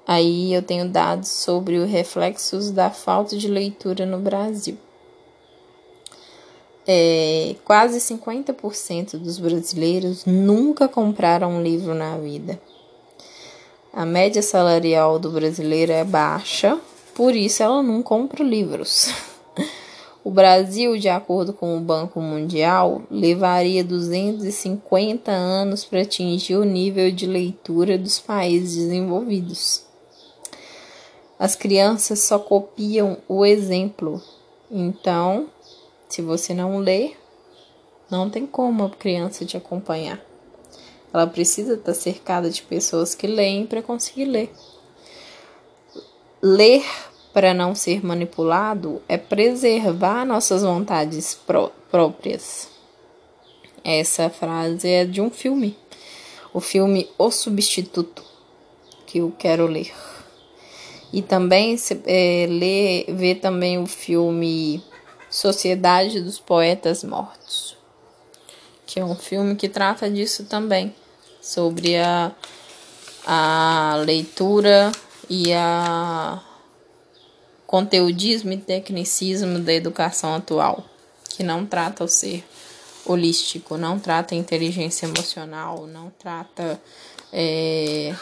Aí 0.06 0.52
eu 0.52 0.62
tenho 0.62 0.88
dados 0.88 1.28
sobre 1.28 1.76
os 1.76 1.88
reflexos 1.88 2.70
da 2.70 2.90
falta 2.90 3.36
de 3.36 3.48
leitura 3.48 4.04
no 4.04 4.18
Brasil. 4.18 4.76
É, 6.86 7.54
quase 7.64 8.00
50% 8.00 9.16
dos 9.16 9.38
brasileiros 9.38 10.24
nunca 10.24 10.88
compraram 10.88 11.52
um 11.52 11.62
livro 11.62 11.94
na 11.94 12.16
vida. 12.18 12.60
A 13.92 14.04
média 14.04 14.42
salarial 14.42 15.18
do 15.18 15.30
brasileiro 15.30 15.92
é 15.92 16.02
baixa, 16.02 16.78
por 17.14 17.36
isso 17.36 17.62
ela 17.62 17.82
não 17.82 18.02
compra 18.02 18.42
livros. 18.42 19.08
O 20.24 20.30
Brasil, 20.30 20.96
de 20.96 21.08
acordo 21.08 21.52
com 21.52 21.76
o 21.76 21.80
Banco 21.80 22.20
Mundial, 22.20 23.02
levaria 23.10 23.82
250 23.82 25.32
anos 25.32 25.84
para 25.84 26.02
atingir 26.02 26.54
o 26.54 26.64
nível 26.64 27.10
de 27.10 27.26
leitura 27.26 27.98
dos 27.98 28.20
países 28.20 28.76
desenvolvidos. 28.76 29.81
As 31.42 31.56
crianças 31.56 32.20
só 32.20 32.38
copiam 32.38 33.18
o 33.26 33.44
exemplo. 33.44 34.22
Então, 34.70 35.48
se 36.08 36.22
você 36.22 36.54
não 36.54 36.78
lê, 36.78 37.14
não 38.08 38.30
tem 38.30 38.46
como 38.46 38.84
a 38.84 38.90
criança 38.90 39.44
te 39.44 39.56
acompanhar. 39.56 40.24
Ela 41.12 41.26
precisa 41.26 41.74
estar 41.74 41.94
cercada 41.94 42.48
de 42.48 42.62
pessoas 42.62 43.12
que 43.16 43.26
leem 43.26 43.66
para 43.66 43.82
conseguir 43.82 44.26
ler. 44.26 44.52
Ler 46.40 46.84
para 47.32 47.52
não 47.52 47.74
ser 47.74 48.06
manipulado 48.06 49.02
é 49.08 49.18
preservar 49.18 50.24
nossas 50.24 50.62
vontades 50.62 51.34
pró 51.34 51.72
próprias. 51.90 52.68
Essa 53.82 54.30
frase 54.30 54.88
é 54.88 55.04
de 55.04 55.20
um 55.20 55.28
filme, 55.28 55.76
o 56.54 56.60
filme 56.60 57.10
O 57.18 57.32
Substituto, 57.32 58.22
que 59.04 59.18
eu 59.18 59.34
quero 59.36 59.66
ler. 59.66 60.11
E 61.12 61.20
também 61.20 61.76
é, 62.06 62.46
ler, 62.48 63.04
ver 63.14 63.34
também 63.36 63.78
o 63.78 63.86
filme 63.86 64.82
Sociedade 65.30 66.20
dos 66.20 66.38
Poetas 66.38 67.04
Mortos, 67.04 67.76
que 68.86 69.00
é 69.00 69.04
um 69.04 69.14
filme 69.14 69.54
que 69.54 69.68
trata 69.68 70.10
disso 70.10 70.44
também, 70.44 70.94
sobre 71.40 71.96
a, 71.96 72.32
a 73.26 73.96
leitura 74.04 74.92
e 75.28 75.52
a 75.52 76.42
conteudismo 77.66 78.52
e 78.52 78.58
tecnicismo 78.58 79.58
da 79.58 79.72
educação 79.72 80.34
atual, 80.34 80.84
que 81.30 81.42
não 81.42 81.64
trata 81.64 82.04
o 82.04 82.08
ser 82.08 82.44
holístico, 83.04 83.76
não 83.76 83.98
trata 83.98 84.34
inteligência 84.34 85.06
emocional, 85.06 85.86
não 85.86 86.10
trata 86.18 86.80
é, 87.32 88.14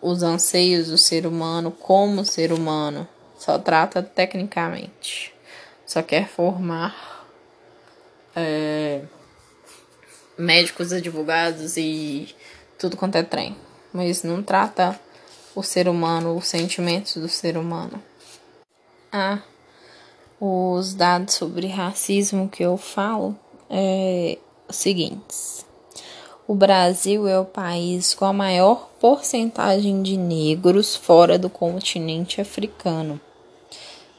os 0.00 0.22
anseios 0.22 0.88
do 0.88 0.98
ser 0.98 1.26
humano 1.26 1.70
como 1.70 2.24
ser 2.24 2.52
humano, 2.52 3.06
só 3.38 3.58
trata 3.58 4.02
tecnicamente, 4.02 5.34
só 5.86 6.02
quer 6.02 6.28
formar 6.28 7.26
é, 8.34 9.02
médicos, 10.36 10.92
advogados 10.92 11.76
e 11.76 12.34
tudo 12.78 12.96
quanto 12.96 13.16
é 13.16 13.22
trem. 13.22 13.56
Mas 13.92 14.22
não 14.22 14.42
trata 14.42 14.98
o 15.54 15.62
ser 15.62 15.88
humano, 15.88 16.36
os 16.36 16.46
sentimentos 16.46 17.16
do 17.16 17.28
ser 17.28 17.56
humano. 17.56 18.02
Ah, 19.10 19.40
os 20.40 20.94
dados 20.94 21.34
sobre 21.34 21.66
racismo 21.66 22.48
que 22.48 22.62
eu 22.62 22.76
falo 22.76 23.36
é 23.68 24.38
os 24.68 24.76
seguintes. 24.76 25.67
O 26.50 26.54
Brasil 26.54 27.28
é 27.28 27.38
o 27.38 27.44
país 27.44 28.14
com 28.14 28.24
a 28.24 28.32
maior 28.32 28.88
porcentagem 28.98 30.02
de 30.02 30.16
negros 30.16 30.96
fora 30.96 31.38
do 31.38 31.50
continente 31.50 32.40
africano. 32.40 33.20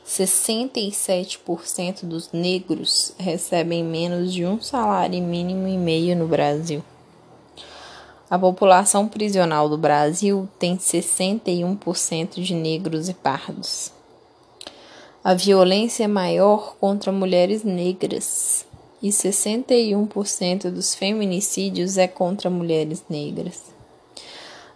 67% 0.06 2.06
dos 2.06 2.32
negros 2.32 3.16
recebem 3.18 3.84
menos 3.84 4.32
de 4.32 4.46
um 4.46 4.62
salário 4.62 5.20
mínimo 5.24 5.68
e 5.68 5.76
meio 5.76 6.16
no 6.16 6.28
Brasil. 6.28 6.84
A 8.30 8.38
população 8.38 9.08
prisional 9.08 9.68
do 9.68 9.76
Brasil 9.76 10.48
tem 10.60 10.78
61% 10.78 12.44
de 12.44 12.54
negros 12.54 13.10
e 13.10 13.16
pardos. 13.16 13.92
A 15.24 15.34
violência 15.34 16.04
é 16.04 16.08
maior 16.08 16.76
contra 16.80 17.12
mulheres 17.12 17.64
negras 17.64 18.69
e 19.02 19.10
61% 19.10 20.70
dos 20.70 20.94
feminicídios 20.96 21.98
é 21.98 22.08
contra 22.08 22.50
mulheres 22.50 23.04
negras. 23.10 23.64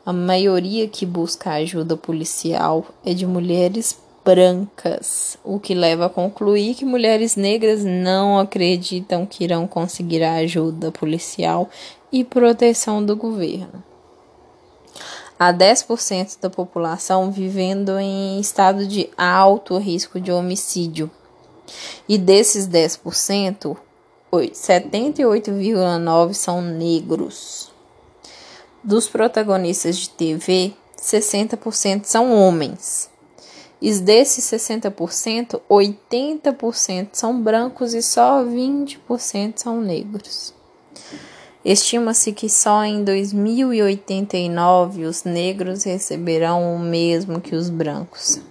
A 0.05 0.11
maioria 0.11 0.87
que 0.87 1.05
busca 1.05 1.51
ajuda 1.51 1.95
policial 1.95 2.85
é 3.05 3.13
de 3.13 3.25
mulheres 3.25 3.97
brancas, 4.23 5.37
o 5.43 5.59
que 5.59 5.73
leva 5.73 6.05
a 6.05 6.09
concluir 6.09 6.75
que 6.75 6.85
mulheres 6.85 7.35
negras 7.35 7.83
não 7.83 8.39
acreditam 8.39 9.25
que 9.25 9.43
irão 9.43 9.67
conseguir 9.67 10.23
a 10.23 10.35
ajuda 10.35 10.91
policial 10.91 11.69
e 12.11 12.23
proteção 12.23 13.05
do 13.05 13.15
governo 13.15 13.83
a 15.37 15.53
10% 15.53 16.39
da 16.39 16.49
população 16.49 17.29
vivendo 17.31 17.99
em 17.99 18.39
estado 18.39 18.87
de 18.87 19.09
alto 19.17 19.77
risco 19.77 20.19
de 20.19 20.31
homicídio. 20.31 21.11
E 22.07 22.17
desses 22.17 22.67
10%, 22.67 23.75
78,9% 24.41 26.33
são 26.33 26.61
negros. 26.61 27.71
Dos 28.83 29.07
protagonistas 29.07 29.97
de 29.97 30.09
TV, 30.09 30.73
60% 30.97 32.05
são 32.05 32.33
homens. 32.33 33.09
E 33.81 33.91
desses 33.99 34.45
60%, 34.45 35.59
80% 35.69 37.09
são 37.13 37.41
brancos 37.41 37.93
e 37.93 38.01
só 38.01 38.43
20% 38.43 39.53
são 39.57 39.81
negros. 39.81 40.53
Estima-se 41.65 42.33
que 42.33 42.49
só 42.49 42.83
em 42.83 43.03
2089 43.03 45.05
os 45.05 45.23
negros 45.23 45.83
receberão 45.83 46.75
o 46.75 46.79
mesmo 46.79 47.39
que 47.39 47.55
os 47.55 47.69
brancos. 47.69 48.41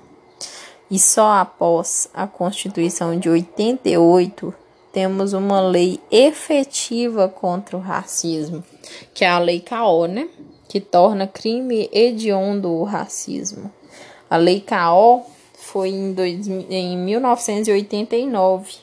E 0.90 0.98
só 0.98 1.32
após 1.32 2.08
a 2.12 2.26
Constituição 2.26 3.18
de 3.18 3.28
88 3.28 4.54
temos 4.92 5.32
uma 5.32 5.60
lei 5.60 5.98
efetiva 6.10 7.28
contra 7.28 7.76
o 7.76 7.80
racismo, 7.80 8.62
que 9.14 9.24
é 9.24 9.28
a 9.28 9.38
Lei 9.38 9.60
CAO, 9.60 10.06
né? 10.06 10.28
Que 10.68 10.80
torna 10.80 11.26
crime 11.26 11.88
hediondo 11.92 12.70
o 12.70 12.84
racismo. 12.84 13.72
A 14.28 14.36
Lei 14.36 14.60
CAO 14.60 15.26
foi 15.54 15.88
em, 15.88 16.12
dois, 16.12 16.46
em 16.46 16.96
1989, 16.98 18.74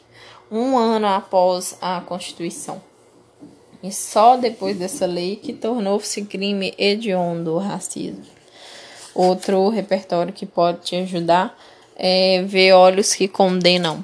um 0.51 0.77
ano 0.77 1.07
após 1.07 1.77
a 1.79 2.01
Constituição. 2.01 2.81
E 3.81 3.91
só 3.91 4.35
depois 4.35 4.77
dessa 4.77 5.05
lei 5.05 5.37
que 5.37 5.53
tornou-se 5.53 6.21
crime 6.23 6.73
hediondo 6.77 7.53
o 7.53 7.59
racismo. 7.59 8.25
Outro 9.15 9.69
repertório 9.69 10.33
que 10.33 10.45
pode 10.45 10.81
te 10.81 10.95
ajudar 10.97 11.57
é 11.95 12.41
ver 12.43 12.73
Olhos 12.73 13.13
que 13.13 13.27
Condenam 13.27 14.03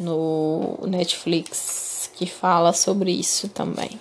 no 0.00 0.78
Netflix, 0.86 2.10
que 2.14 2.26
fala 2.26 2.72
sobre 2.72 3.12
isso 3.12 3.48
também. 3.48 4.00